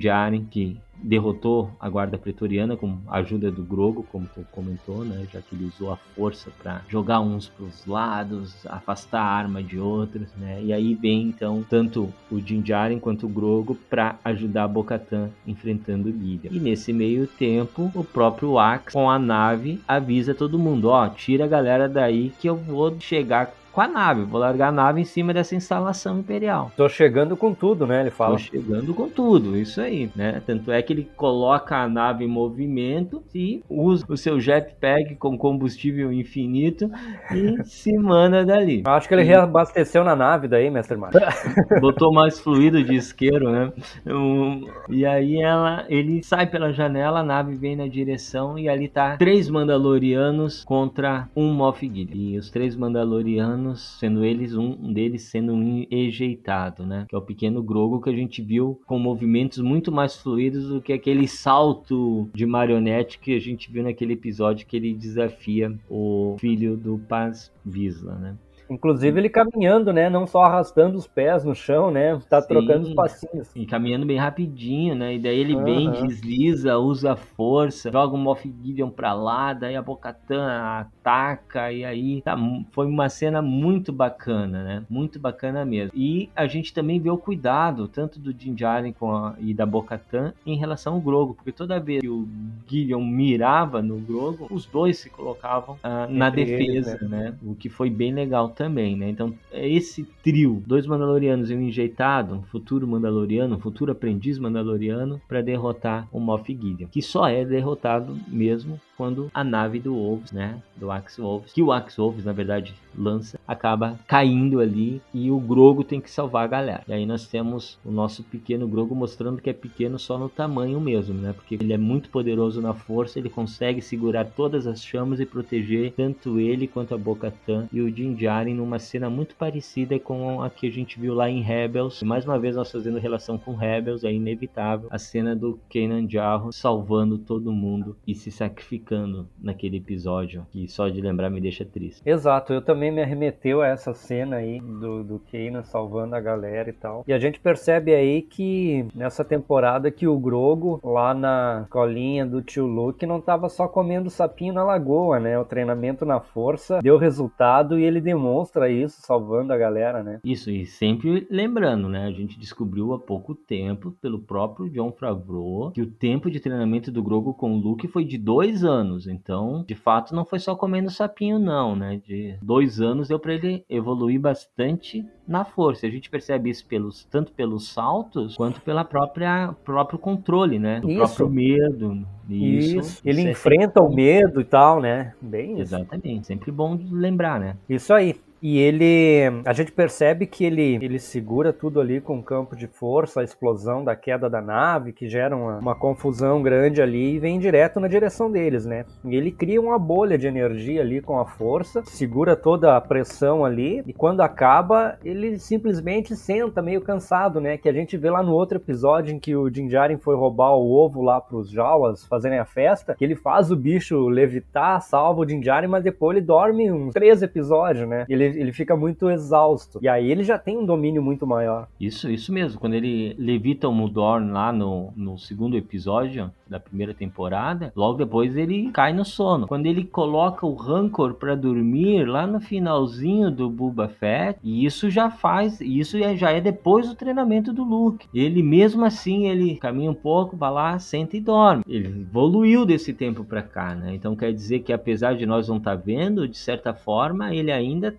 [0.50, 5.28] que derrotou a guarda pretoriana com a ajuda do Grogo, como tu comentou, né?
[5.32, 9.62] Já que ele usou a força para jogar uns para os lados, afastar a arma
[9.62, 10.62] de outros, né?
[10.64, 15.30] E aí vem então tanto o Din Djarin quanto o Grogo para ajudar a Bo-Katan
[15.46, 16.52] enfrentando Gideon.
[16.52, 21.44] E nesse meio tempo, o próprio Axe com a nave avisa todo mundo, ó, tira
[21.44, 25.04] a galera daí que eu vou chegar com a nave, vou largar a nave em
[25.04, 26.72] cima dessa instalação imperial.
[26.78, 28.02] Tô chegando com tudo, né?
[28.02, 28.34] Ele fala.
[28.34, 30.44] Tô chegando com tudo, isso aí, né?
[30.46, 35.36] Tanto é que ele coloca a nave em movimento e usa o seu jetpack com
[35.36, 36.90] combustível infinito
[37.34, 38.84] e se manda dali.
[38.86, 41.18] Eu acho que ele reabasteceu na nave daí, Mestre Marco.
[41.82, 43.74] Botou mais fluido de isqueiro, né?
[44.06, 48.88] Um, e aí ela, ele sai pela janela, a nave vem na direção e ali
[48.88, 52.34] tá três Mandalorianos contra um Moff Gideon.
[52.34, 57.06] E os três Mandalorianos sendo eles um deles sendo um ejeitado, né?
[57.08, 60.82] Que é o pequeno Grogo que a gente viu com movimentos muito mais fluidos do
[60.82, 66.36] que aquele salto de marionete que a gente viu naquele episódio que ele desafia o
[66.40, 68.36] filho do Paz Vizsla, né?
[68.70, 70.10] Inclusive ele caminhando, né?
[70.10, 72.20] Não só arrastando os pés no chão, né?
[72.30, 72.48] Tá Sim.
[72.48, 73.50] trocando os passinhos.
[73.56, 75.16] E caminhando bem rapidinho, né?
[75.16, 76.08] E daí ele vem, Aham.
[76.08, 81.84] desliza, usa a força, joga o Moff Gideon pra lá, daí a Bocatan ataca, e
[81.84, 82.38] aí tá,
[82.72, 84.84] foi uma cena muito bacana, né?
[84.90, 85.92] Muito bacana mesmo.
[85.96, 89.66] E a gente também vê o cuidado, tanto do Din Djarin com a, e da
[89.66, 92.28] Bocatan em relação ao Grogo, porque toda vez que o
[92.68, 97.36] Gideon mirava no Grogo, os dois se colocavam ah, na Entre eles, defesa, né?
[97.44, 99.10] O que foi bem legal também, né?
[99.10, 104.40] Então, é esse trio, dois Mandalorianos e um enjeitado, um futuro Mandaloriano, um futuro aprendiz
[104.40, 109.94] Mandaloriano, para derrotar o Moff Gideon, que só é derrotado mesmo quando a nave do
[109.96, 115.02] Wolves, né, do Axe Wolves, que o Axe Wolves, na verdade, lança, acaba caindo ali
[115.14, 116.84] e o Grogo tem que salvar a galera.
[116.88, 120.80] E aí nós temos o nosso pequeno Grogo mostrando que é pequeno só no tamanho
[120.80, 125.20] mesmo, né, porque ele é muito poderoso na força, ele consegue segurar todas as chamas
[125.20, 129.98] e proteger tanto ele quanto a Bo-Katan e o Din Djarin numa cena muito parecida
[130.00, 132.04] com a que a gente viu lá em Rebels.
[132.04, 136.56] Mais uma vez nós fazendo relação com Rebels, é inevitável a cena do Kanan Jarrus
[136.56, 141.64] salvando todo mundo e se sacrificando explicando naquele episódio, que só de lembrar me deixa
[141.66, 142.02] triste.
[142.06, 146.70] Exato, eu também me arremeteu a essa cena aí do, do Kanan salvando a galera
[146.70, 147.04] e tal.
[147.08, 152.42] E a gente percebe aí que nessa temporada que o Grogo, lá na colinha do
[152.42, 155.40] tio Luke, não tava só comendo sapinho na lagoa, né?
[155.40, 160.20] O treinamento na força deu resultado e ele demonstra isso, salvando a galera, né?
[160.24, 162.06] Isso, e sempre lembrando, né?
[162.06, 166.92] A gente descobriu há pouco tempo, pelo próprio John Favreau, que o tempo de treinamento
[166.92, 168.73] do Grogu com o Luke foi de dois anos.
[169.08, 172.02] Então, de fato, não foi só comendo sapinho, não, né?
[172.06, 175.86] De dois anos deu para ele evoluir bastante na força.
[175.88, 180.80] A gente percebe isso pelos, tanto pelos saltos quanto pela própria próprio controle, né?
[180.80, 180.98] Do Isso.
[180.98, 182.06] próprio medo.
[182.30, 182.78] Isso.
[182.80, 183.02] Isso.
[183.06, 185.14] Ele Isso é enfrenta o medo e tal, né?
[185.22, 185.60] Bem.
[185.60, 186.28] Exatamente.
[186.28, 187.58] Sempre bom lembrar, né?
[187.70, 188.16] Isso aí.
[188.44, 192.68] E ele, a gente percebe que ele, ele segura tudo ali com o campo de
[192.68, 197.20] força, a explosão da queda da nave, que gera uma, uma confusão grande ali e
[197.20, 198.84] vem direto na direção deles, né?
[199.06, 203.46] E ele cria uma bolha de energia ali com a força, segura toda a pressão
[203.46, 207.58] ali e quando acaba ele simplesmente senta meio cansado, né?
[207.58, 210.54] Que a gente vê lá no outro episódio em que o Din Djarin foi roubar
[210.54, 215.22] o ovo lá pros Jawas fazerem a festa, que ele faz o bicho levitar, salva
[215.22, 218.06] o Din Djarin, mas depois ele dorme uns três episódios, né?
[218.10, 219.80] Ele ele fica muito exausto.
[219.82, 221.68] E aí ele já tem um domínio muito maior.
[221.80, 222.60] Isso, isso mesmo.
[222.60, 228.38] Quando ele levita o Mudorn lá no, no segundo episódio da primeira temporada, logo depois
[228.38, 229.48] ele cai no sono.
[229.48, 234.90] Quando ele coloca o Rancor para dormir lá no finalzinho do Boba Fett, e isso
[234.90, 238.08] já faz, isso é, já é depois do treinamento do Luke.
[238.14, 241.64] Ele mesmo assim, ele caminha um pouco, vai lá, senta e dorme.
[241.68, 243.94] Ele evoluiu desse tempo para cá, né?
[243.96, 247.52] Então quer dizer que apesar de nós não estar tá vendo, de certa forma, ele
[247.52, 247.92] ainda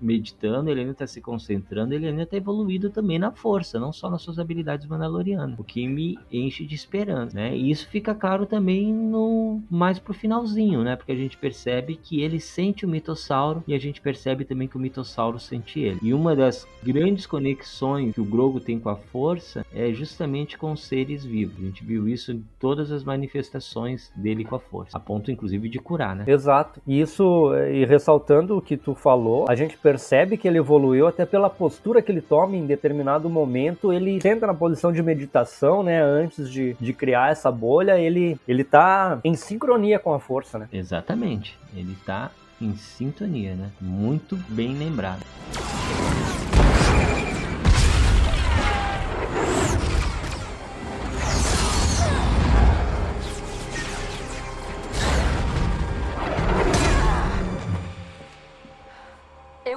[0.00, 4.10] meditando, ele ainda está se concentrando, ele ainda está evoluído também na força, não só
[4.10, 7.56] nas suas habilidades mandalorianas, o que me enche de esperança, né?
[7.56, 10.96] E isso fica claro também no mais pro finalzinho, né?
[10.96, 14.76] Porque a gente percebe que ele sente o mitossauro e a gente percebe também que
[14.76, 15.98] o mitossauro sente ele.
[16.02, 20.72] E uma das grandes conexões que o Grogo tem com a força é justamente com
[20.72, 21.56] os seres vivos.
[21.58, 25.68] A gente viu isso em todas as manifestações dele com a força, a ponto inclusive
[25.68, 26.24] de curar, né?
[26.26, 26.80] Exato.
[26.86, 31.24] E isso, e ressaltando o que tu falou, a gente percebe que ele evoluiu até
[31.24, 33.92] pela postura que ele toma em determinado momento.
[33.92, 36.02] Ele senta na posição de meditação, né?
[36.02, 40.68] Antes de, de criar essa bolha, ele, ele tá em sincronia com a força, né?
[40.72, 41.58] Exatamente.
[41.74, 43.70] Ele tá em sintonia, né?
[43.80, 45.24] Muito bem lembrado.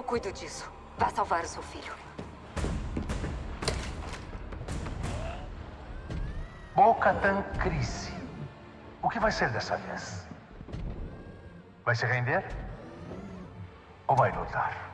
[0.08, 0.72] Cuido disso.
[0.98, 1.94] Vá salvar o seu filho.
[6.74, 8.14] Bo-Katan Kryze.
[9.02, 10.26] O que vai ser dessa vez?
[11.84, 12.44] Vai se render?
[14.08, 14.87] Ou vai lutar?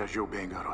[0.00, 0.69] Agiu bem, garoto.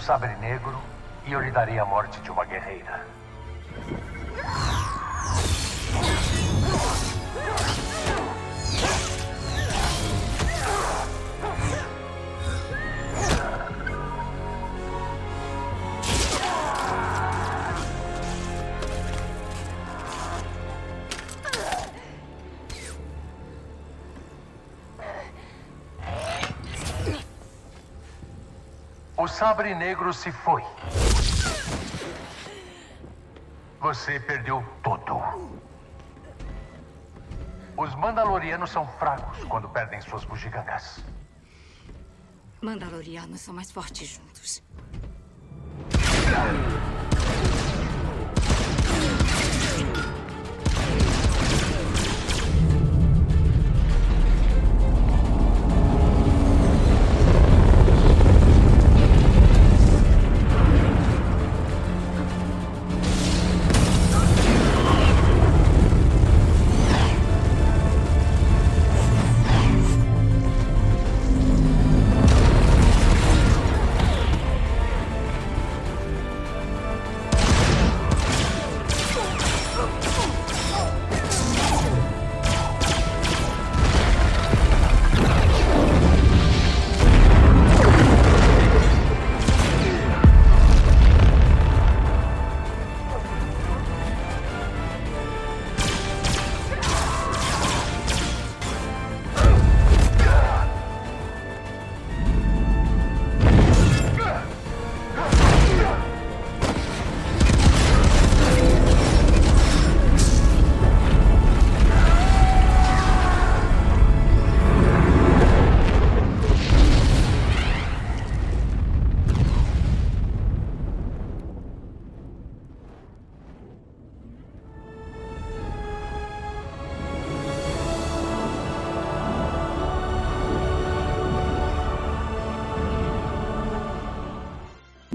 [0.00, 0.80] Sabre negro
[1.26, 2.99] e eu lhe darei a morte de uma guerreira.
[29.40, 30.62] Sabre negro se foi.
[33.80, 35.16] Você perdeu tudo.
[37.74, 41.02] Os Mandalorianos são fracos quando perdem suas bugigangas.
[42.60, 44.62] Mandalorianos são mais fortes juntos.
[45.88, 46.79] E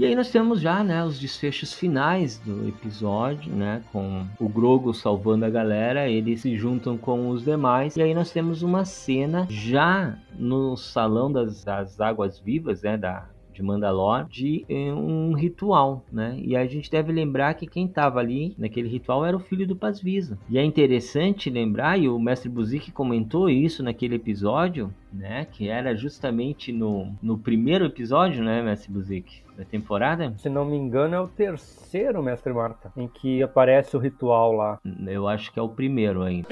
[0.06, 5.44] aí nós temos já, né, os desfechos finais do episódio, né, com o Grogo salvando
[5.44, 10.16] a galera, eles se juntam com os demais, e aí nós temos uma cena já
[10.38, 13.26] no salão das, das águas vivas, né, da,
[13.56, 16.38] de Mandalor, de eh, um ritual, né?
[16.42, 19.74] E a gente deve lembrar que quem estava ali naquele ritual era o filho do
[19.74, 20.38] Pasvisa.
[20.48, 25.46] E é interessante lembrar, e o mestre Buzik comentou isso naquele episódio, né?
[25.46, 29.42] Que era justamente no, no primeiro episódio, né, mestre Buzik?
[29.56, 30.34] Da temporada?
[30.36, 34.78] Se não me engano, é o terceiro, mestre Marta, em que aparece o ritual lá.
[35.06, 36.48] Eu acho que é o primeiro ainda.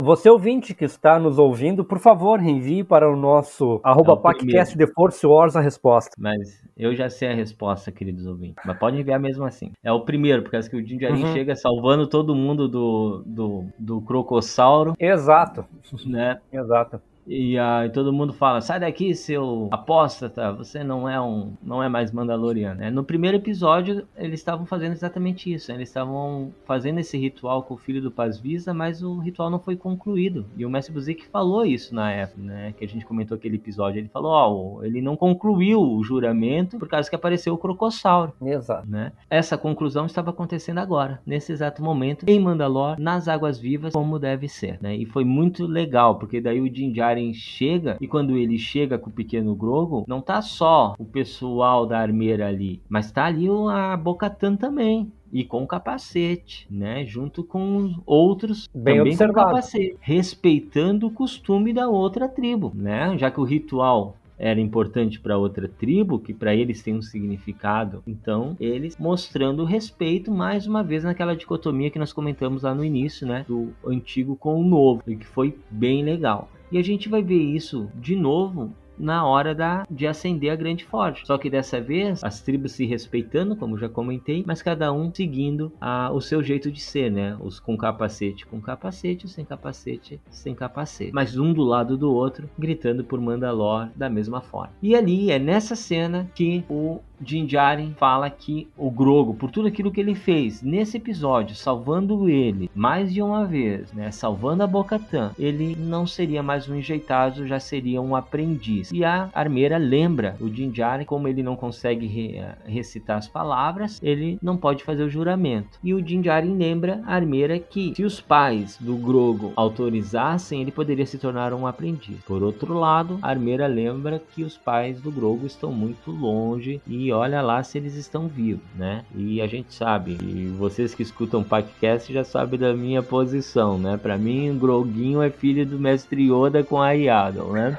[0.00, 4.18] Você ouvinte que está nos ouvindo, por favor, envie para o nosso arroba É o
[4.18, 6.10] podcast The Force Wars a resposta.
[6.18, 8.62] Mas eu já sei a resposta, queridos ouvintes.
[8.64, 9.72] Mas pode enviar mesmo assim.
[9.82, 11.32] É o primeiro, porque acho que o Din Djarin Uhum.
[11.32, 15.64] chega salvando todo mundo do, do, do crocossauro, Exato,
[16.06, 16.38] né?
[16.52, 17.00] exato.
[17.26, 21.88] E aí todo mundo fala: sai daqui, seu apóstata, você não é um, não é
[21.88, 22.80] mais Mandaloriano.
[22.80, 22.90] né?
[22.90, 25.70] No primeiro episódio, eles estavam fazendo exatamente isso.
[25.70, 25.78] né?
[25.78, 29.76] Eles estavam fazendo esse ritual com o filho do Paz-Visa, mas o ritual não foi
[29.76, 30.46] concluído.
[30.56, 32.74] E o Mestre Buzik falou isso na época, né?
[32.76, 33.98] Que a gente comentou aquele episódio.
[34.00, 38.32] Ele falou: ó, ele não concluiu o juramento por causa que apareceu o Crocossauro.
[38.42, 38.88] Exato.
[38.88, 39.12] Né?
[39.30, 44.48] Essa conclusão estava acontecendo agora, nesse exato momento, em Mandalor, nas Águas Vivas, como deve
[44.48, 44.78] ser.
[44.80, 44.96] Né?
[44.96, 49.10] E foi muito legal, porque daí o Din Djarin chega, e quando ele chega com
[49.10, 53.68] o pequeno Grogu, não tá só o pessoal da armeira ali, mas tá ali o-
[53.68, 55.12] a Bocatan também.
[55.32, 57.06] E com capacete, né?
[57.06, 59.46] Junto com outros Bem também com observado.
[59.48, 59.96] capacete.
[60.00, 63.16] Respeitando o costume da outra tribo, né?
[63.16, 68.02] Já que o ritual era importante para outra tribo, que para eles tem um significado.
[68.06, 73.26] Então, eles mostrando respeito mais uma vez naquela dicotomia que nós comentamos lá no início,
[73.26, 76.50] né, do antigo com o novo, e que foi bem legal.
[76.72, 80.84] E a gente vai ver isso de novo na hora da, de acender a grande
[80.84, 81.22] forja.
[81.24, 85.72] Só que dessa vez as tribos se respeitando, como já comentei, mas cada um seguindo
[85.80, 87.36] a, o seu jeito de ser, né?
[87.40, 91.12] Os com capacete com capacete, sem capacete sem capacete.
[91.12, 94.72] Mas um do lado do outro, gritando por Mandalor da mesma forma.
[94.82, 99.68] E ali é nessa cena que o Din Djarin fala que o Grogo, por tudo
[99.68, 104.66] aquilo que ele fez nesse episódio, salvando ele mais de uma vez, né, salvando a
[104.66, 108.91] Bocatã, ele não seria mais um enjeitado, já seria um aprendiz.
[108.92, 113.26] E a armeira lembra o Din Djarin, como ele não consegue re eh, recitar as
[113.26, 115.78] palavras, ele não pode fazer o juramento.
[115.82, 120.70] E o Din Djarin lembra a armeira que se os pais do Grogo autorizassem, ele
[120.70, 122.18] poderia se tornar um aprendiz.
[122.26, 127.10] Por outro lado, a armeira lembra que os pais do Grogo estão muito longe e
[127.10, 129.04] olha lá se eles estão vivos, né?
[129.14, 133.78] E a gente sabe, e vocês que escutam o podcast já sabem da minha posição,
[133.78, 133.96] né?
[133.96, 137.78] Para mim, o Groguinho é filho do mestre Yoda com a Yaddle, né?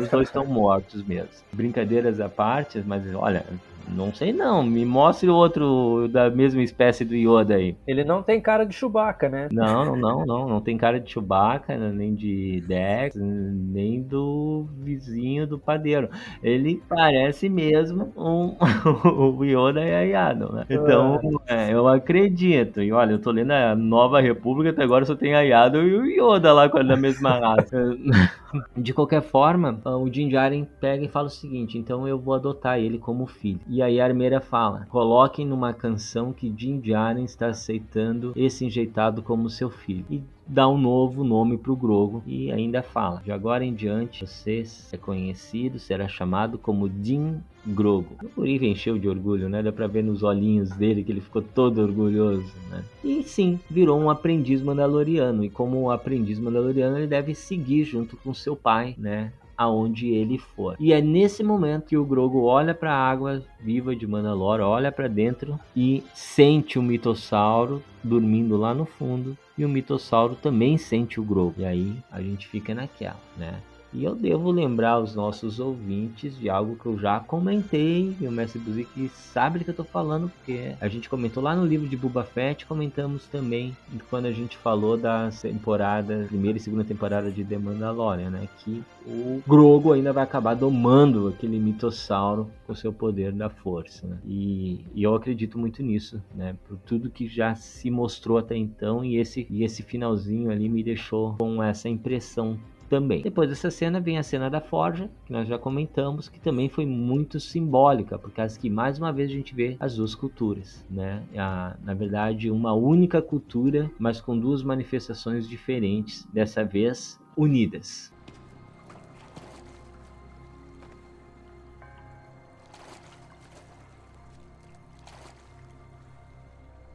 [0.00, 1.28] Os dois estão mortos mesmo.
[1.52, 3.44] Brincadeiras à parte, mas olha,
[3.90, 4.62] não sei não.
[4.62, 7.76] Me mostre outro da mesma espécie do Yoda aí.
[7.86, 9.48] Ele não tem cara de Chewbacca, né?
[9.52, 10.48] Não, não, não.
[10.58, 16.08] Não tem cara de Chewbacca, nem de Dex, nem do vizinho do padeiro.
[16.42, 18.56] Ele parece mesmo um,
[19.38, 20.64] o Yoda e a Yado, né?
[20.68, 22.82] Então, é, eu acredito.
[22.82, 25.94] E olha, eu tô lendo a Nova República, até agora só tem a Yado e
[25.94, 27.76] o Yoda lá com a da mesma raça.
[28.76, 32.78] De qualquer forma, o Din Djarin pega e fala o seguinte, então eu vou adotar
[32.78, 33.60] ele como filho.
[33.68, 39.22] E aí a armeira fala, coloquem numa canção que Din Djarin está aceitando esse enjeitado
[39.22, 40.04] como seu filho.
[40.10, 44.26] E dá um novo nome para o Grogo e ainda fala: de agora em diante
[44.26, 48.16] você é conhecido, será chamado como Din Grogo.
[48.36, 49.62] O Urive encheu de orgulho, né?
[49.62, 52.82] Dá para ver nos olhinhos dele que ele ficou todo orgulhoso, né?
[53.04, 58.16] E sim, virou um aprendiz mandaloriano e como um aprendiz mandaloriano ele deve seguir junto
[58.16, 59.32] com seu pai, né?
[59.58, 60.76] Aonde ele for.
[60.78, 64.92] E é nesse momento que o Grogo olha para a água viva de Mandalore, olha
[64.92, 71.18] para dentro e sente o mitossauro dormindo lá no fundo e o mitossauro também sente
[71.18, 71.54] o Grogu.
[71.58, 73.60] E aí a gente fica naquela, né?
[73.92, 78.32] E eu devo lembrar aos nossos ouvintes de algo que eu já comentei, e o
[78.32, 81.88] Mestre Buzik sabe do que eu tô falando, porque a gente comentou lá no livro
[81.88, 83.76] de Boba Fett, comentamos também
[84.10, 88.48] quando a gente falou da temporada, primeira e segunda temporada de The Mandalorian, né?
[88.58, 94.18] Que o Grogo ainda vai acabar domando aquele mitossauro com seu poder da força, né?
[94.26, 96.54] E, e eu acredito muito nisso, né?
[96.68, 100.82] Por tudo que já se mostrou até então, e esse, e esse finalzinho ali me
[100.82, 102.58] deixou com essa impressão
[102.88, 103.22] também.
[103.22, 106.86] Depois dessa cena vem a cena da forja, que nós já comentamos, que também foi
[106.86, 111.24] muito simbólica, porque causa que mais uma vez a gente vê as duas culturas, né?
[111.36, 118.12] A, na verdade, uma única cultura, mas com duas manifestações diferentes, dessa vez unidas.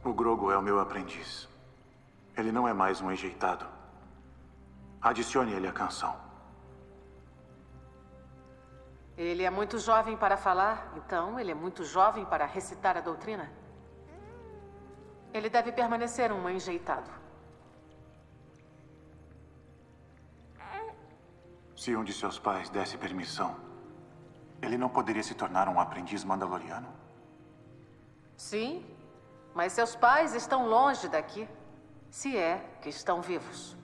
[0.02, 1.48] O Grogo é o meu aprendiz.
[2.36, 3.83] Ele não é mais um enjeitado.
[5.04, 6.16] Adicione ele à canção.
[9.18, 13.52] Ele é muito jovem para falar, então ele é muito jovem para recitar a doutrina?
[15.34, 17.10] Ele deve permanecer um enjeitado.
[21.76, 23.54] Se um de seus pais desse permissão,
[24.62, 26.88] ele não poderia se tornar um aprendiz mandaloriano?
[28.38, 28.86] Sim,
[29.54, 31.46] mas seus pais estão longe daqui.
[32.10, 33.83] Se é que estão vivos.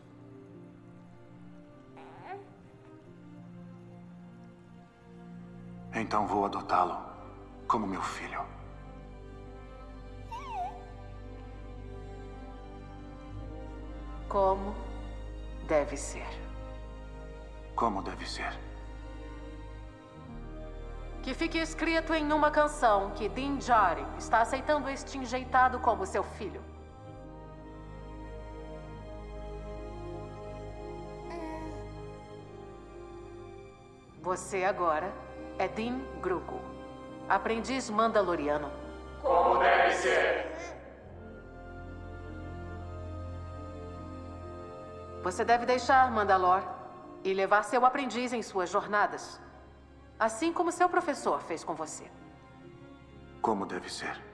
[5.95, 6.97] Então vou adotá-lo
[7.67, 8.41] como meu filho.
[14.29, 14.75] Como
[15.67, 16.27] deve ser.
[17.75, 18.57] Como deve ser.
[21.23, 26.23] Que fique escrito em uma canção que Din Djarin está aceitando este enjeitado como seu
[26.23, 26.63] filho.
[34.23, 35.13] Você agora
[35.61, 36.59] é Din Grugo,
[37.29, 38.71] aprendiz mandaloriano.
[39.21, 40.51] Como deve ser.
[45.23, 46.63] Você deve deixar Mandalor
[47.23, 49.39] e levar seu aprendiz em suas jornadas.
[50.19, 52.11] Assim como seu professor fez com você.
[53.43, 54.30] Como deve ser.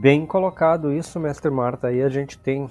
[0.00, 1.88] Bem colocado isso, mestre Marta.
[1.88, 2.68] Aí a gente tem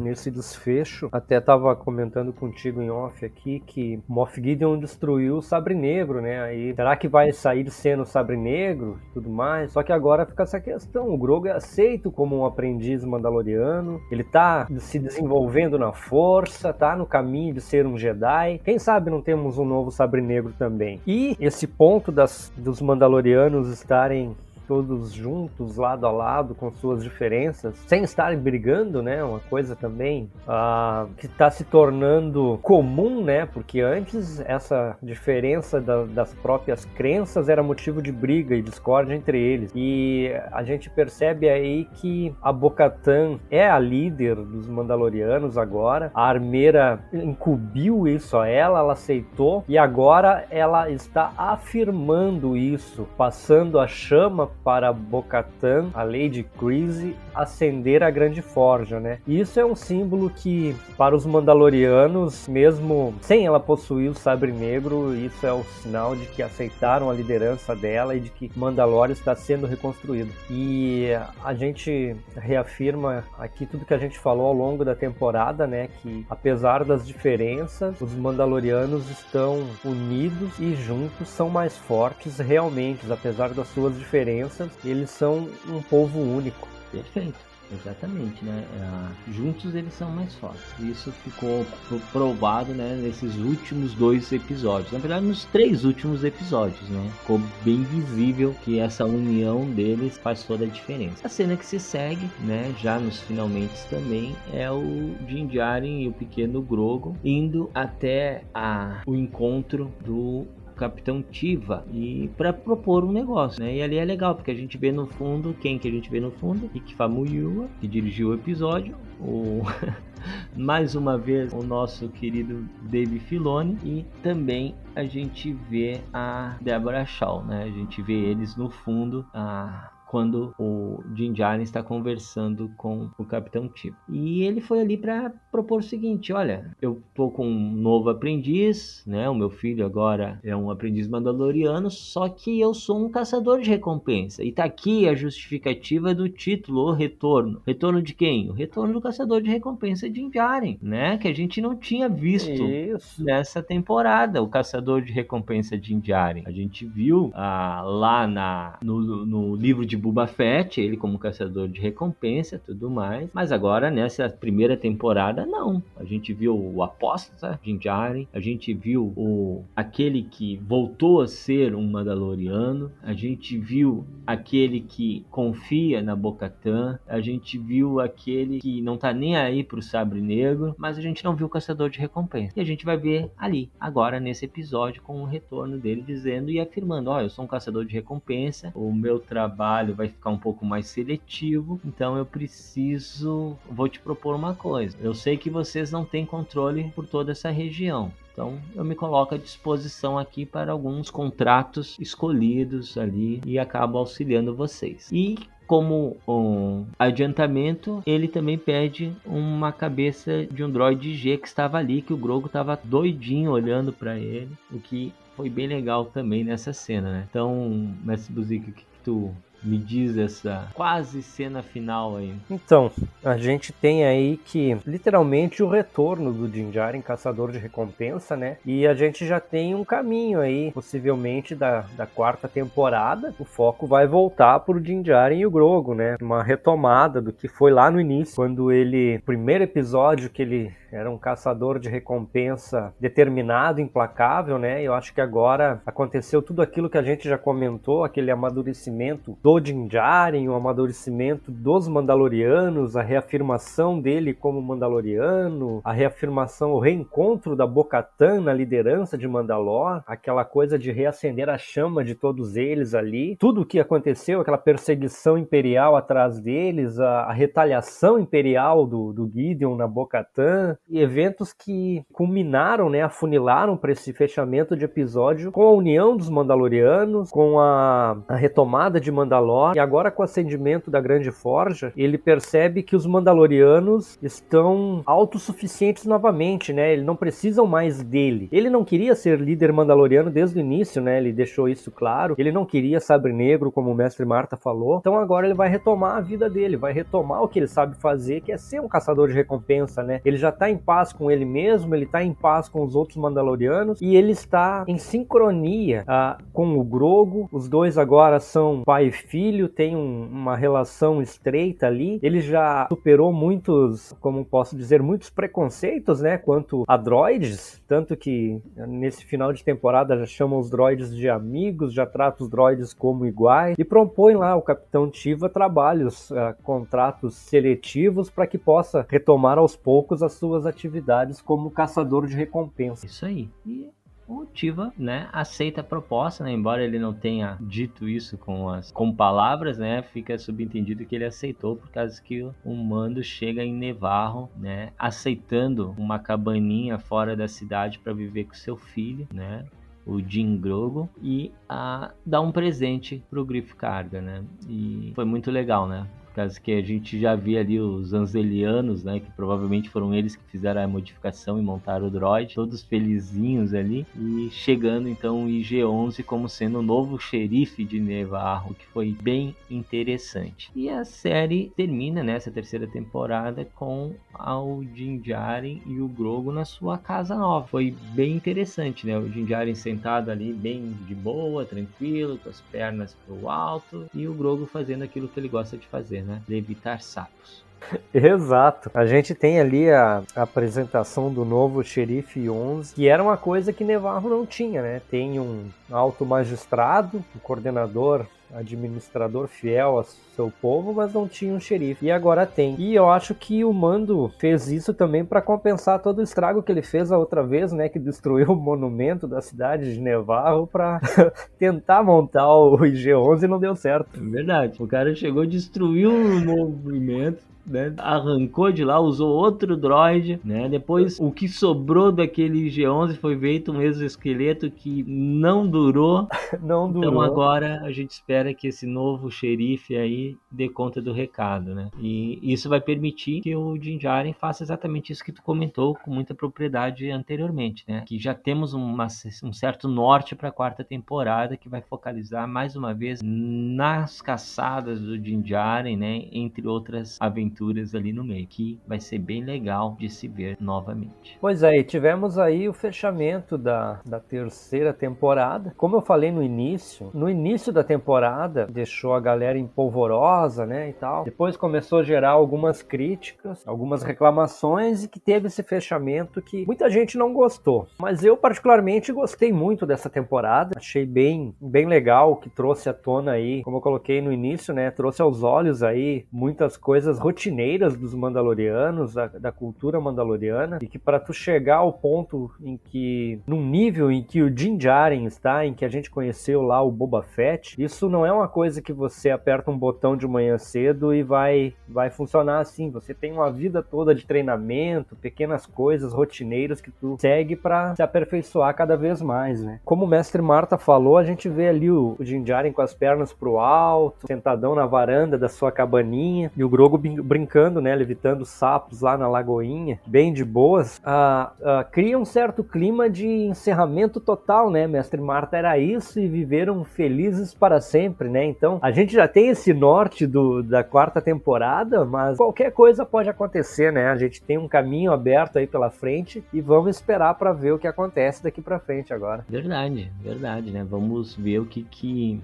[0.00, 5.74] nesse desfecho, até estava comentando contigo em off aqui que Moff Gideon destruiu o Sabre
[5.74, 6.40] Negro, né?
[6.40, 9.72] Aí será que vai sair sendo Sabre Negro, tudo mais?
[9.72, 11.12] Só que agora fica essa questão.
[11.12, 14.00] O Grogu é aceito como um aprendiz mandaloriano.
[14.10, 18.58] Ele tá se desenvolvendo na força, tá no caminho de ser um Jedi.
[18.64, 20.98] Quem sabe não temos um novo Sabre Negro também.
[21.06, 24.34] E esse ponto das, dos Mandalorianos estarem
[24.70, 29.24] todos juntos, lado a lado, com suas diferenças, sem estarem brigando, né?
[29.24, 33.46] Uma coisa também uh, que está se tornando comum, né?
[33.46, 39.40] Porque antes essa diferença da, das próprias crenças era motivo de briga e discórdia entre
[39.40, 39.72] eles.
[39.74, 46.12] E a gente percebe aí que a Bocatan é a líder dos Mandalorianos agora.
[46.14, 53.80] A Armeira incumbiu isso a ela, ela aceitou e agora ela está afirmando isso, passando
[53.80, 59.18] a chama para Bocatan, a Lady Creasy, acender a Grande Forja, né?
[59.26, 65.14] Isso é um símbolo que, para os Mandalorianos, mesmo sem ela possuir o Sabre Negro,
[65.14, 69.34] isso é o sinal de que aceitaram a liderança dela e de que Mandalore está
[69.34, 70.30] sendo reconstruído.
[70.50, 71.08] E
[71.44, 75.88] a gente reafirma aqui tudo que a gente falou ao longo da temporada, né?
[76.02, 83.50] Que apesar das diferenças, os Mandalorianos estão unidos e juntos são mais fortes realmente, apesar
[83.50, 86.68] das suas diferenças eles são um povo único.
[86.90, 87.50] Perfeito.
[87.72, 88.64] Exatamente, né?
[88.80, 90.60] É, juntos eles são mais fortes.
[90.80, 91.64] Isso ficou
[92.12, 94.92] provado, né, nesses últimos dois episódios.
[94.92, 97.10] Na verdade, nos três últimos episódios, né?
[97.20, 101.24] Ficou bem visível que essa união deles faz toda a diferença.
[101.24, 106.08] A cena que se segue, né, já nos finalmente também, é o Din Djarin e
[106.08, 110.46] o pequeno Grogo indo até a, o encontro do
[110.80, 113.76] Capitão Tiva e para propor um negócio, né?
[113.76, 116.20] E ali é legal porque a gente vê no fundo quem que a gente vê
[116.20, 119.60] no fundo, Ikfamu Yua, que dirigiu o episódio, o
[120.56, 127.04] mais uma vez o nosso querido Dave Filoni e também a gente vê a Deborah
[127.04, 127.64] Shaw, né?
[127.64, 133.24] A gente vê eles no fundo, a quando o Jim Jaren está conversando com o
[133.24, 133.96] Capitão Tipo.
[134.08, 139.04] E ele foi ali para propor o seguinte: olha, eu tô com um novo aprendiz,
[139.06, 139.30] né?
[139.30, 143.70] O meu filho agora é um aprendiz mandaloriano, só que eu sou um caçador de
[143.70, 144.42] recompensa.
[144.42, 147.62] E tá aqui a justificativa do título, o retorno.
[147.64, 148.50] Retorno de quem?
[148.50, 151.18] O retorno do caçador de recompensa de Jaren, né?
[151.18, 153.22] Que a gente não tinha visto Isso.
[153.22, 156.42] nessa temporada, o caçador de recompensa de Jaren.
[156.46, 161.68] A gente viu ah, lá na, no, no livro de Boba Fett, ele como caçador
[161.68, 163.30] de recompensa tudo mais.
[163.32, 165.82] Mas agora, nessa primeira temporada, não.
[165.96, 171.28] A gente viu o apóstata Din Djarin, a gente viu o aquele que voltou a
[171.28, 178.60] ser um Mandaloriano, a gente viu aquele que confia na Bocatã, a gente viu aquele
[178.60, 181.90] que não tá nem aí pro Sabre Negro, mas a gente não viu o caçador
[181.90, 182.52] de recompensa.
[182.56, 186.60] E a gente vai ver ali, agora nesse episódio, com o retorno dele dizendo e
[186.60, 190.30] afirmando: Ó, oh, eu sou um caçador de recompensa, o meu trabalho trabalho vai ficar
[190.30, 194.96] um pouco mais seletivo, então eu preciso, vou te propor uma coisa.
[195.00, 198.12] Eu sei que vocês não têm controle por toda essa região.
[198.32, 204.54] Então eu me coloco à disposição aqui para alguns contratos escolhidos ali e acabo auxiliando
[204.54, 205.10] vocês.
[205.12, 205.36] E
[205.66, 212.02] como um adiantamento, ele também pede uma cabeça de um droid G que estava ali,
[212.02, 216.72] que o Grogo estava doidinho olhando para ele, o que foi bem legal também nessa
[216.72, 217.26] cena, né?
[217.30, 219.32] Então, Mestre Buzik, o que, que tu
[219.62, 222.34] me diz essa quase cena final aí?
[222.50, 222.90] Então,
[223.24, 228.56] a gente tem aí que literalmente o retorno do Din Djarin, caçador de recompensa, né?
[228.64, 233.34] E a gente já tem um caminho aí, possivelmente da, da quarta temporada.
[233.38, 236.16] O foco vai voltar pro Din Djarin e o Grogo, né?
[236.20, 241.10] Uma retomada do que foi lá no início, quando ele, primeiro episódio que ele era
[241.10, 244.82] um caçador de recompensa determinado, implacável, né?
[244.82, 249.49] Eu acho que agora aconteceu tudo aquilo que a gente já comentou, aquele amadurecimento do
[249.58, 257.56] Din Djarin, o amadurecimento dos Mandalorianos, a reafirmação dele como Mandaloriano, a reafirmação, o reencontro
[257.56, 262.94] da Bo-Katan na liderança de Mandalor, aquela coisa de reacender a chama de todos eles
[262.94, 269.12] ali, tudo o que aconteceu, aquela perseguição imperial atrás deles, a, a retaliação imperial do,
[269.12, 275.50] do Gideon na Bo-Katan, e eventos que culminaram, né, afunilaram para esse fechamento de episódio
[275.50, 280.22] com a união dos Mandalorianos, com a, a retomada de Mandalor Mandalor, e agora com
[280.22, 286.92] o acendimento da Grande Forja, ele percebe que os Mandalorianos estão autossuficientes novamente, né?
[286.92, 288.48] Eles não precisam mais dele.
[288.52, 291.18] Ele não queria ser líder Mandaloriano desde o início, né?
[291.18, 292.34] Ele deixou isso claro.
[292.38, 294.98] Ele não queria Sabre Negro, como o mestre Marta falou.
[294.98, 298.40] Então agora ele vai retomar a vida dele, vai retomar o que ele sabe fazer,
[298.42, 300.20] que é ser um caçador de recompensa, né?
[300.24, 303.16] Ele já tá em paz com ele mesmo, ele tá em paz com os outros
[303.16, 307.48] Mandalorianos e ele está em sincronia uh, com o Grogo.
[307.52, 312.18] Os dois agora são pai e filho, tem um, uma relação estreita ali.
[312.22, 318.60] Ele já superou muitos, como posso dizer, muitos preconceitos, né, quanto a droids, tanto que
[318.76, 323.24] nesse final de temporada já chamam os droids de amigos, já trata os droids como
[323.24, 329.58] iguais e propõe lá o Capitão Tiva trabalhos, uh, contratos seletivos para que possa retomar
[329.58, 333.06] aos poucos as suas atividades como caçador de recompensa.
[333.06, 333.48] Isso aí.
[333.64, 333.88] E
[334.30, 338.92] o Tiva, né, aceita a proposta, né, embora ele não tenha dito isso com as
[338.92, 343.74] com palavras, né, fica subentendido que ele aceitou por causa que o mando chega em
[343.74, 349.64] Nevarro, né, aceitando uma cabaninha fora da cidade para viver com seu filho, né,
[350.06, 354.42] o Jim Grogo e a dar um presente pro Griff Carga, né?
[354.68, 356.06] E foi muito legal, né?
[356.34, 360.44] Causa que a gente já via ali os Anzelianos, né, que provavelmente foram eles que
[360.50, 366.22] fizeram a modificação e montaram o droid, todos felizinhos ali, e chegando então o IG-11
[366.24, 370.70] como sendo o novo xerife de Nevarro, que foi bem interessante.
[370.74, 376.64] E a série termina nessa terceira temporada com o Din Djarin e o Grogo na
[376.64, 377.66] sua casa nova.
[377.68, 379.18] Foi bem interessante, né?
[379.18, 384.26] O Din Djarin sentado ali bem de boa, tranquilo, com as pernas pro alto, e
[384.26, 386.42] o Grogo fazendo aquilo que ele gosta de fazer né?
[386.48, 387.64] Levitar sapos.
[388.12, 388.90] Exato.
[388.92, 393.72] A gente tem ali a, a, apresentação do novo xerife 11, que era uma coisa
[393.72, 395.00] que Nevarro não tinha, né?
[395.10, 401.60] Tem um alto magistrado, um coordenador administrador fiel ao seu povo, mas não tinha um
[401.60, 402.06] xerife.
[402.06, 402.74] E agora tem.
[402.78, 406.72] E eu acho que o Mando fez isso também para compensar todo o estrago que
[406.72, 411.00] ele fez a outra vez, né, que destruiu o monumento da cidade de Nevarro para
[411.58, 414.08] tentar montar o IG-11 e não deu certo.
[414.16, 414.82] É verdade.
[414.82, 417.94] O cara chegou, destruiu o movimento, né?
[417.98, 420.68] Arrancou de lá, usou outro droid, né?
[420.68, 426.28] Depois o que sobrou daquele G11 foi feito um exoesqueleto que não durou.
[426.60, 427.10] não então durou.
[427.10, 431.90] Então agora a gente espera que esse novo xerife aí dê conta do recado, né?
[432.00, 436.12] E isso vai permitir que o Din Djarin faça exatamente isso que tu comentou com
[436.12, 438.02] muita propriedade anteriormente, né?
[438.06, 439.06] Que já temos uma,
[439.44, 445.00] um certo norte para a quarta temporada que vai focalizar mais uma vez nas caçadas
[445.00, 446.28] do Din Djarin, né?
[446.32, 450.56] Entre outras aventuras aventuras ali no meio, que vai ser bem legal de se ver
[450.58, 451.38] novamente.
[451.40, 455.74] Pois é, e tivemos aí o fechamento da, da terceira temporada.
[455.76, 460.92] Como eu falei no início, no início da temporada deixou a galera empolvorosa, né, e
[460.94, 461.24] tal.
[461.24, 466.88] Depois começou a gerar algumas críticas, algumas reclamações e que teve esse fechamento que muita
[466.88, 467.86] gente não gostou.
[467.98, 470.72] Mas eu particularmente gostei muito dessa temporada.
[470.76, 474.90] Achei bem, bem legal que trouxe à tona aí, como eu coloquei no início, né,
[474.90, 480.86] trouxe aos olhos aí muitas coisas rotineiras rotineiras dos Mandalorianos, da, da cultura mandaloriana, e
[480.86, 485.24] que para tu chegar ao ponto em que, num nível em que o Din Djarin
[485.24, 488.82] está, em que a gente conheceu lá o Boba Fett, isso não é uma coisa
[488.82, 492.90] que você aperta um botão de manhã cedo e vai, vai funcionar assim.
[492.90, 498.02] Você tem uma vida toda de treinamento, pequenas coisas rotineiras que tu segue para se
[498.02, 499.80] aperfeiçoar cada vez mais, né?
[499.82, 502.92] Como o mestre Marta falou, a gente vê ali o, o Din Djarin com as
[502.92, 506.98] pernas pro alto, sentadão na varanda da sua cabaninha, e o Grogu
[507.30, 512.64] brincando, né, levitando sapos lá na lagoinha, bem de boas, ah, ah, cria um certo
[512.64, 515.56] clima de encerramento total, né, mestre Marta?
[515.56, 518.44] Era isso e viveram felizes para sempre, né?
[518.44, 523.28] Então a gente já tem esse norte do, da quarta temporada, mas qualquer coisa pode
[523.28, 524.08] acontecer, né?
[524.08, 527.78] A gente tem um caminho aberto aí pela frente e vamos esperar para ver o
[527.78, 529.44] que acontece daqui para frente agora.
[529.48, 530.84] Verdade, verdade, né?
[530.88, 532.40] Vamos ver o que, que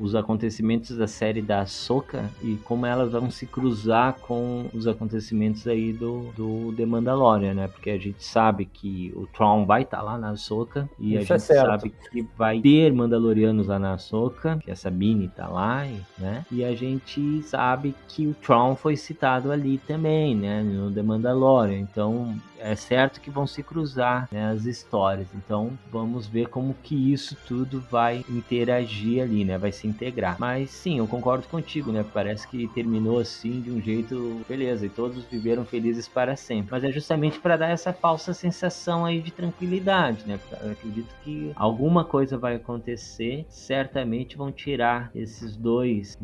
[0.00, 4.29] os acontecimentos da série da Soca e como elas vão se cruzar com
[4.72, 7.68] os acontecimentos aí do, do The Mandalorian, né?
[7.68, 11.32] Porque a gente sabe que o Tron vai estar tá lá na Soca e Isso
[11.32, 15.48] a gente é sabe que vai ter Mandalorianos lá na Soca, que a Sabine tá
[15.48, 15.86] lá,
[16.18, 16.44] né?
[16.50, 20.62] E a gente sabe que o Tron foi citado ali também, né?
[20.62, 21.78] No The Mandalorian.
[21.78, 25.28] Então é certo que vão se cruzar né, as histórias.
[25.34, 29.58] Então vamos ver como que isso tudo vai interagir ali, né?
[29.58, 30.36] Vai se integrar.
[30.38, 32.04] Mas sim, eu concordo contigo, né?
[32.12, 36.70] Parece que terminou assim de um jeito beleza e todos viveram felizes para sempre.
[36.70, 40.38] Mas é justamente para dar essa falsa sensação aí de tranquilidade, né?
[40.62, 46.16] Eu acredito que alguma coisa vai acontecer, certamente vão tirar esses dois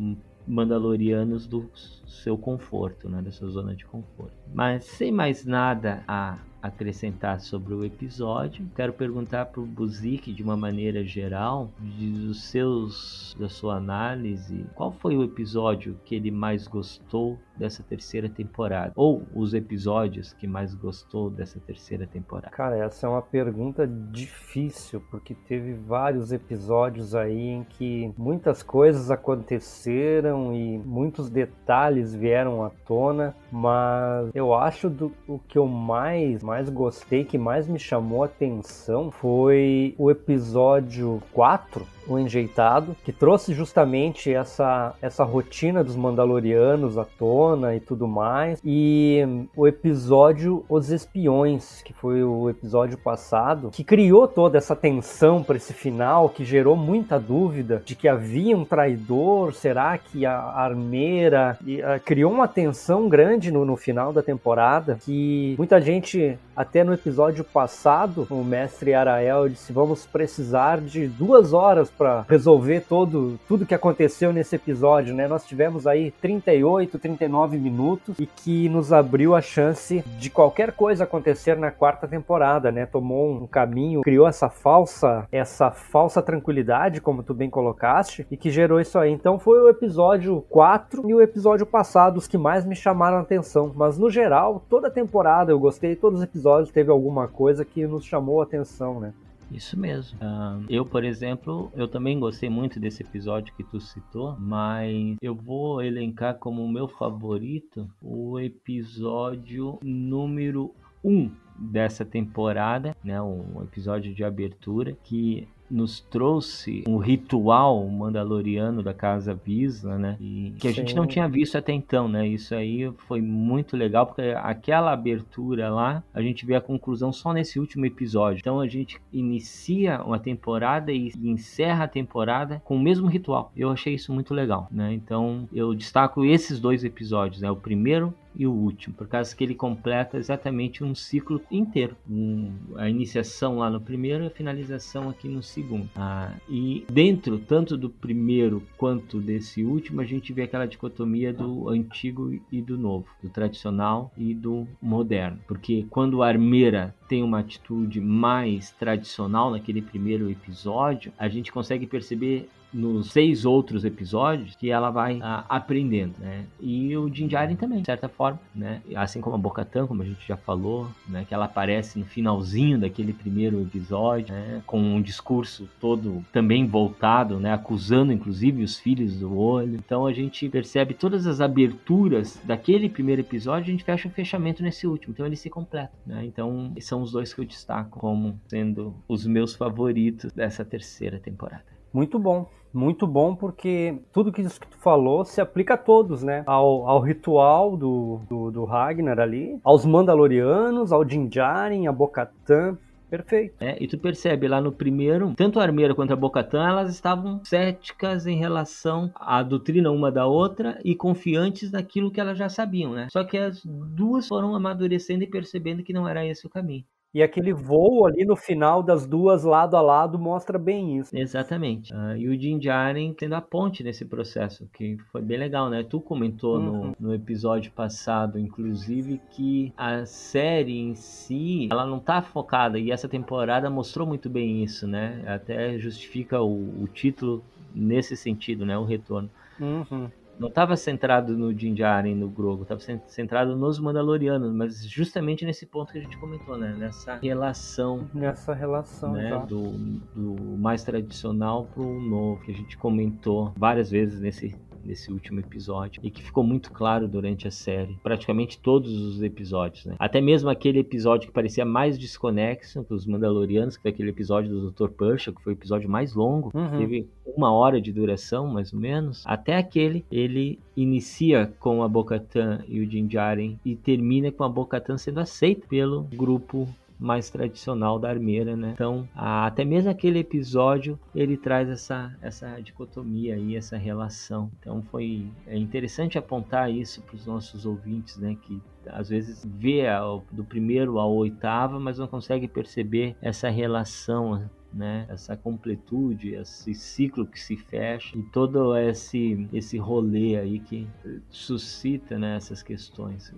[0.47, 4.33] Mandalorianos do seu conforto, né, da sua zona de conforto.
[4.53, 8.67] Mas sem mais nada a acrescentar sobre o episódio.
[8.75, 14.91] Quero perguntar para o Buzik, de uma maneira geral, dos seus, da sua análise, qual
[14.91, 18.91] foi o episódio que ele mais gostou dessa terceira temporada?
[18.95, 22.49] Ou os episódios que mais gostou dessa terceira temporada?
[22.49, 29.11] Cara, essa é uma pergunta difícil, porque teve vários episódios aí em que muitas coisas
[29.11, 36.43] aconteceram e muitos detalhes vieram à tona, mas eu acho do, o que eu mais,
[36.43, 43.11] mais gostei, que mais me chamou a atenção foi o episódio 4, o Enjeitado, que
[43.11, 48.59] trouxe justamente essa, essa rotina dos Mandalorianos à tona e tudo mais.
[48.63, 55.43] E o episódio Os Espiões, que foi o episódio passado, que criou toda essa tensão
[55.43, 60.37] para esse final, que gerou muita dúvida de que havia um traidor, será que a
[60.37, 61.57] armeira.
[61.65, 66.83] E, uh, criou uma tensão grande no, no final da temporada, que muita gente, até
[66.83, 73.39] no episódio passado, o mestre Arael disse: vamos precisar de duas horas para resolver todo,
[73.47, 75.27] tudo que aconteceu nesse episódio, né?
[75.27, 81.03] Nós tivemos aí 38, 39 minutos e que nos abriu a chance de qualquer coisa
[81.03, 82.85] acontecer na quarta temporada, né?
[82.85, 88.51] Tomou um caminho, criou essa falsa, essa falsa tranquilidade, como tu bem colocaste, e que
[88.51, 89.11] gerou isso aí.
[89.11, 93.21] Então foi o episódio 4 e o episódio passado os que mais me chamaram a
[93.21, 97.65] atenção, mas no geral, toda a temporada eu gostei, todos os episódios teve alguma coisa
[97.65, 99.13] que nos chamou a atenção, né?
[99.51, 100.17] Isso mesmo.
[100.19, 105.33] Uh, eu, por exemplo, eu também gostei muito desse episódio que tu citou, mas eu
[105.33, 114.13] vou elencar como meu favorito o episódio número 1 um dessa temporada, né, um episódio
[114.13, 120.17] de abertura que nos trouxe um ritual mandaloriano da casa Visa, né?
[120.19, 120.77] E que a Sim.
[120.77, 122.27] gente não tinha visto até então, né?
[122.27, 127.33] Isso aí foi muito legal porque aquela abertura lá, a gente vê a conclusão só
[127.33, 128.39] nesse último episódio.
[128.39, 133.51] Então a gente inicia uma temporada e encerra a temporada com o mesmo ritual.
[133.55, 134.93] Eu achei isso muito legal, né?
[134.93, 137.51] Então eu destaco esses dois episódios, né?
[137.51, 141.97] O primeiro e o último, por causa que ele completa exatamente um ciclo inteiro.
[142.09, 145.89] Um, a iniciação lá no primeiro e a finalização aqui no segundo.
[145.95, 151.67] Ah, e dentro, tanto do primeiro quanto desse último, a gente vê aquela dicotomia do
[151.69, 155.39] antigo e do novo, do tradicional e do moderno.
[155.47, 161.87] Porque quando a armeira tem uma atitude mais tradicional naquele primeiro episódio, a gente consegue
[161.87, 166.45] perceber nos seis outros episódios que ela vai ah, aprendendo, né?
[166.59, 168.81] E o Din Djarin também, de certa forma, né?
[168.95, 171.25] Assim como a Bocatan, como a gente já falou, né?
[171.27, 174.61] Que ela aparece no finalzinho daquele primeiro episódio, né?
[174.65, 177.53] Com um discurso todo também voltado, né?
[177.53, 179.75] Acusando, inclusive, os filhos do olho.
[179.75, 184.61] Então a gente percebe todas as aberturas daquele primeiro episódio, a gente fecha o fechamento
[184.61, 185.13] nesse último.
[185.13, 186.25] Então ele se completa, né?
[186.25, 191.76] Então são os dois que eu destaco como sendo os meus favoritos dessa terceira temporada.
[191.93, 196.21] Muito bom muito bom porque tudo que isso que tu falou se aplica a todos,
[196.21, 196.43] né?
[196.45, 202.77] Ao, ao ritual do, do, do Ragnar ali, aos Mandalorianos, ao Din Djarin, a Bocatan,
[203.09, 203.55] Perfeito.
[203.61, 207.41] É, e tu percebe lá no primeiro, tanto a Armeira quanto a Bocatã, elas estavam
[207.43, 212.91] céticas em relação à doutrina uma da outra e confiantes naquilo que elas já sabiam,
[212.91, 213.07] né?
[213.09, 216.83] Só que as duas foram amadurecendo e percebendo que não era esse o caminho.
[217.17, 221.17] E aquele voo ali no final das duas lado a lado mostra bem isso.
[221.17, 221.91] Exatamente.
[221.91, 225.81] Uh, e o Din Djarin tendo a ponte nesse processo, que foi bem legal, né?
[225.81, 226.93] Tu comentou uhum.
[226.99, 232.91] no, no episódio passado, inclusive, que a série em si, ela não tá focada, e
[232.91, 235.23] essa temporada mostrou muito bem isso, né?
[235.25, 238.77] Até justifica o, o título nesse sentido, né?
[238.77, 239.27] O retorno.
[239.59, 240.07] Uhum
[240.39, 245.65] não estava centrado no Din Djarin, no Grogu, estava centrado nos Mandalorianos, mas justamente nesse
[245.65, 246.75] ponto que a gente comentou, né?
[246.77, 248.07] Nessa relação.
[248.13, 249.45] Nessa relação, né?
[249.47, 249.71] Do,
[250.15, 254.55] do mais tradicional para o novo, que a gente comentou várias vezes nesse
[254.87, 259.85] nesse último episódio e que ficou muito claro durante a série, praticamente todos os episódios,
[259.85, 259.95] né?
[259.99, 264.71] Até mesmo aquele episódio que parecia mais desconexo dos Mandalorianos, que foi aquele episódio do
[264.71, 264.89] Dr.
[264.89, 266.77] Pershing, que foi o episódio mais longo, uhum.
[266.77, 269.23] teve uma hora de duração, mais ou menos.
[269.25, 274.49] Até aquele, ele inicia com a Bo-Katan e o Din Djarin e termina com a
[274.49, 276.67] Bo-Katan sendo aceita pelo grupo
[276.99, 278.71] mais tradicional da armeira, né?
[278.73, 284.51] Então, até mesmo aquele episódio ele traz essa essa dicotomia aí, essa relação.
[284.59, 288.35] Então, foi é interessante apontar isso para os nossos ouvintes, né?
[288.41, 290.01] Que às vezes vê a,
[290.31, 295.05] do primeiro ao oitava, mas não consegue perceber essa relação né?
[295.09, 300.87] Essa completude, esse ciclo que se fecha e todo esse esse rolê aí que
[301.29, 303.33] suscita né, essas questões.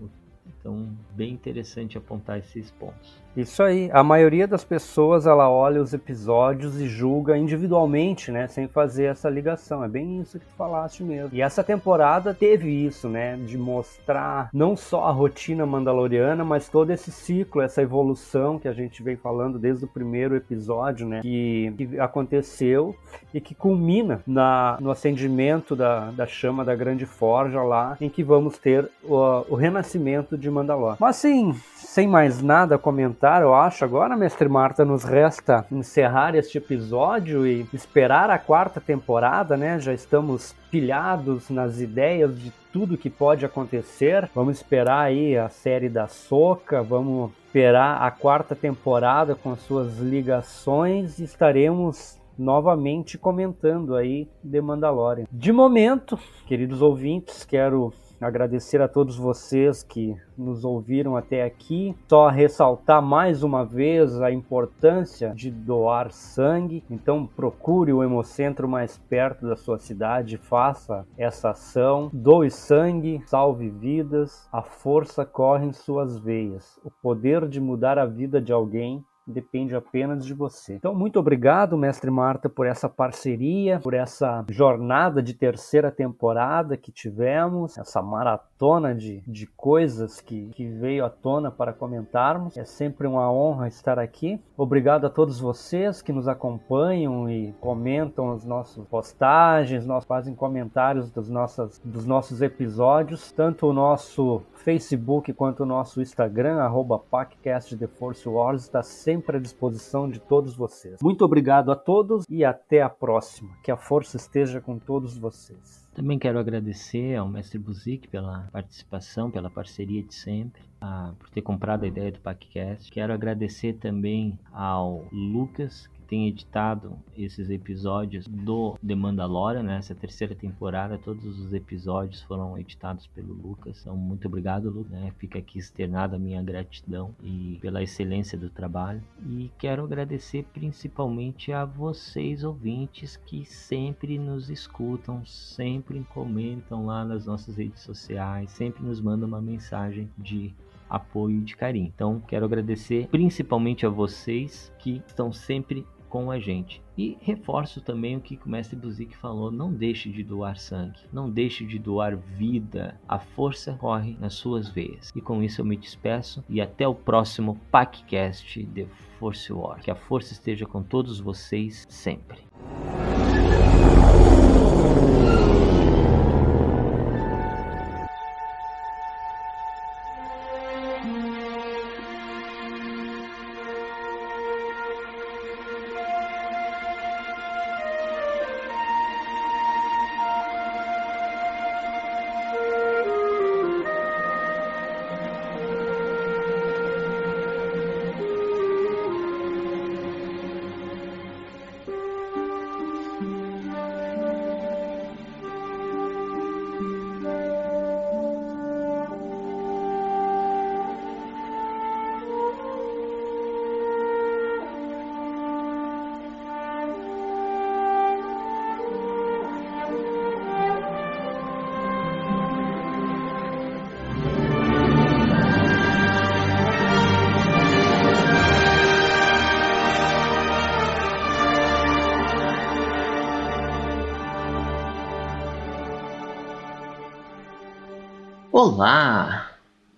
[0.59, 3.21] Então, bem interessante apontar esses pontos.
[3.35, 3.89] Isso aí.
[3.93, 9.29] A maioria das pessoas ela olha os episódios e julga individualmente, né, sem fazer essa
[9.29, 9.83] ligação.
[9.83, 11.29] É bem isso que tu falaste mesmo.
[11.33, 16.91] E essa temporada teve isso, né, de mostrar não só a rotina mandaloriana, mas todo
[16.91, 21.73] esse ciclo, essa evolução que a gente vem falando desde o primeiro episódio, né, que,
[21.77, 22.95] que aconteceu
[23.33, 28.23] e que culmina na, no acendimento da, da chama da Grande Forja lá, em que
[28.23, 29.15] vamos ter o,
[29.49, 30.97] o renascimento de Mandalor.
[30.99, 36.57] Mas sim, sem mais nada comentar, eu acho, agora, mestre Marta, nos resta encerrar este
[36.57, 39.79] episódio e esperar a quarta temporada, né?
[39.79, 44.29] Já estamos pilhados nas ideias de tudo que pode acontecer.
[44.33, 49.99] Vamos esperar aí a série da Soca, vamos esperar a quarta temporada com as suas
[49.99, 55.25] ligações e estaremos novamente comentando aí The Mandalorian.
[55.31, 61.95] De momento, queridos ouvintes, quero agradecer a todos vocês que nos ouviram até aqui.
[62.07, 66.83] Só ressaltar mais uma vez a importância de doar sangue.
[66.89, 73.69] Então procure o hemocentro mais perto da sua cidade, faça essa ação, doe sangue, salve
[73.69, 74.47] vidas.
[74.51, 76.79] A força corre em suas veias.
[76.83, 80.75] O poder de mudar a vida de alguém depende apenas de você.
[80.75, 86.91] Então, muito obrigado, mestre Marta, por essa parceria, por essa jornada de terceira temporada que
[86.91, 88.48] tivemos, essa maratona
[88.97, 92.57] de, de coisas que, que veio à tona para comentarmos.
[92.57, 94.37] É sempre uma honra estar aqui.
[94.57, 101.09] Obrigado a todos vocês que nos acompanham e comentam as nossas postagens, nós fazem comentários
[101.09, 107.77] dos, nossas, dos nossos episódios, tanto o nosso Facebook quanto o nosso Instagram, arroba PacCast
[107.77, 110.99] The Force Wars, está sempre à disposição de todos vocês.
[111.01, 113.51] Muito obrigado a todos e até a próxima.
[113.63, 115.87] Que a força esteja com todos vocês.
[115.99, 121.41] Também quero agradecer ao mestre Buzik pela participação, pela parceria de sempre, a, por ter
[121.41, 122.89] comprado a ideia do PacCast.
[122.89, 129.77] Quero agradecer também ao Lucas, tem editado esses episódios do The Mandalorian, né?
[129.77, 133.81] Essa terceira temporada, todos os episódios foram editados pelo Lucas.
[133.81, 134.91] Então, muito obrigado, Lucas.
[134.91, 135.13] Né?
[135.19, 139.03] Fica aqui externada a minha gratidão e pela excelência do trabalho.
[139.23, 147.27] E quero agradecer principalmente a vocês, ouvintes, que sempre nos escutam, sempre comentam lá nas
[147.27, 150.53] nossas redes sociais, sempre nos mandam uma mensagem de
[150.89, 151.91] apoio e de carinho.
[151.93, 156.81] Então, quero agradecer principalmente a vocês que estão sempre com a gente.
[156.97, 161.29] E reforço também o que o mestre Buzik falou: não deixe de doar sangue, não
[161.29, 162.99] deixe de doar vida.
[163.07, 165.11] A força corre nas suas veias.
[165.15, 168.85] E com isso eu me despeço e até o próximo PacCast de
[169.19, 169.79] Force War.
[169.79, 172.39] Que a força esteja com todos vocês sempre.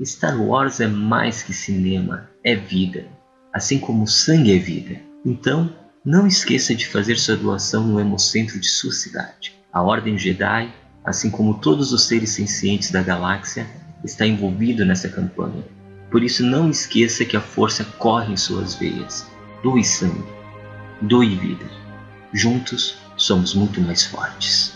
[0.06, 3.06] Star Wars é mais que cinema, é vida,
[3.54, 5.00] assim como sangue é vida.
[5.26, 5.74] Então,
[6.04, 9.54] não esqueça de fazer sua doação no Hemocentro de sua cidade.
[9.72, 10.74] A Ordem Jedi
[11.04, 13.68] assim como todos os seres sencientes da galáxia,
[14.04, 15.64] está envolvido nessa campanha.
[16.10, 19.26] Por isso, não esqueça que a força corre em suas veias.
[19.64, 20.24] Doe sangue,
[21.02, 21.66] doe vida.
[22.34, 24.74] Juntos, somos muito mais fortes.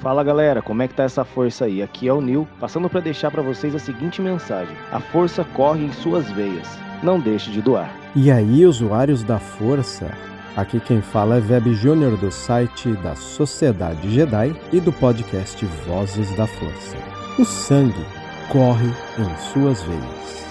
[0.00, 1.82] Fala galera, como é que tá essa força aí?
[1.82, 5.84] Aqui é o Nil, passando para deixar para vocês a seguinte mensagem: a força corre
[5.84, 6.68] em suas veias.
[7.02, 7.92] Não deixe de doar.
[8.14, 10.10] E aí, usuários da força?
[10.56, 16.34] Aqui quem fala é Web Júnior do site da Sociedade Jedi e do podcast Vozes
[16.36, 16.96] da Força.
[17.38, 18.04] O sangue
[18.50, 18.88] corre
[19.18, 20.46] em suas veias.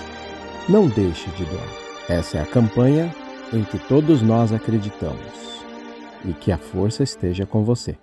[0.67, 1.67] Não deixe de doar.
[2.09, 3.13] Essa é a campanha
[3.51, 5.63] em que todos nós acreditamos.
[6.25, 7.97] E que a força esteja com você.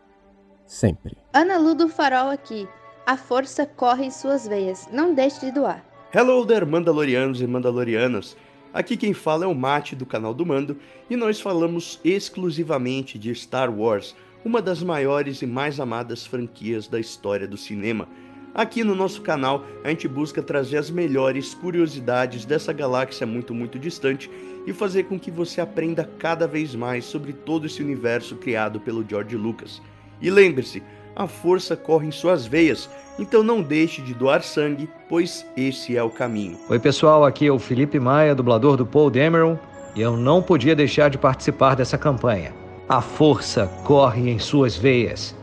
[0.74, 1.16] Sempre.
[1.32, 2.66] Ana Lu do Farol aqui.
[3.06, 4.88] A força corre em suas veias.
[4.90, 5.84] Não deixe de doar.
[6.12, 8.36] Hello there, Mandalorianos e Mandalorianas.
[8.72, 10.76] Aqui quem fala é o Mate do canal do Mando
[11.08, 16.98] e nós falamos exclusivamente de Star Wars, uma das maiores e mais amadas franquias da
[16.98, 18.08] história do cinema.
[18.52, 23.78] Aqui no nosso canal a gente busca trazer as melhores curiosidades dessa galáxia muito, muito
[23.78, 24.28] distante
[24.66, 29.08] e fazer com que você aprenda cada vez mais sobre todo esse universo criado pelo
[29.08, 29.80] George Lucas.
[30.24, 30.82] E lembre-se,
[31.14, 32.88] a força corre em suas veias,
[33.18, 36.58] então não deixe de doar sangue, pois esse é o caminho.
[36.66, 39.58] Oi pessoal, aqui é o Felipe Maia, dublador do Paul Dameron,
[39.94, 42.54] e eu não podia deixar de participar dessa campanha.
[42.88, 45.36] A força corre em suas veias.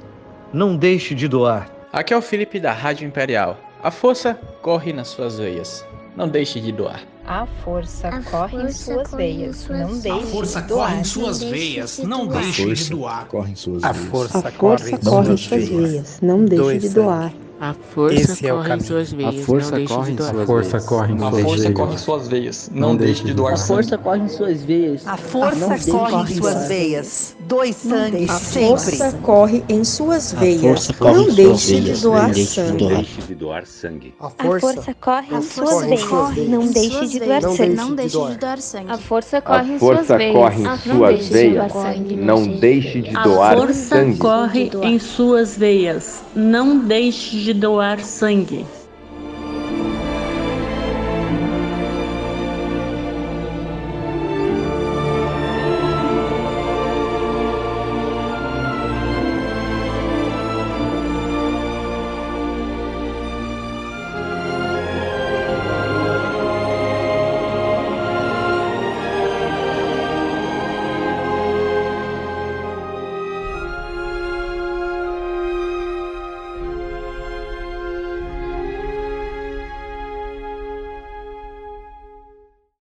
[0.52, 1.70] Não deixe de doar.
[1.94, 3.60] Aqui é o Felipe da Rádio Imperial.
[3.84, 4.34] A força
[4.64, 5.86] corre nas suas veias.
[6.18, 7.04] Não deixe de doar.
[7.32, 9.56] A força a corre força em suas corre veias.
[9.56, 9.80] Suas...
[9.80, 11.98] Não deixe A força de corre em suas veias.
[12.00, 13.28] Não deixe de doar.
[13.28, 16.20] Corre em suas a força corre em suas veias.
[16.22, 17.34] Não deixe de doar.
[17.62, 19.36] A força é corre em suas veias.
[19.36, 21.30] A força corre em suas força corre em suas veias.
[21.30, 22.72] A força corre em suas veias.
[22.74, 23.54] Não deixe de doar.
[23.54, 25.08] A força corre em suas veias.
[25.08, 27.36] A força corre em suas veias.
[27.48, 28.32] Doe sangue sempre.
[28.32, 30.90] A força corre em suas veias.
[31.00, 32.84] Não deixe de doar sangue.
[32.84, 34.16] Não deixe de doar sangue.
[34.20, 36.50] A força corre em suas veias.
[36.50, 37.76] Não deixe de doar sangue.
[37.76, 38.92] Não deixe de doar sangue.
[38.92, 40.34] A força corre em suas veias.
[40.34, 41.74] corre em suas veias.
[42.18, 44.12] Não deixe de doar sangue.
[44.12, 46.24] A força corre em suas veias.
[46.36, 48.66] Não deixe de doar sangue.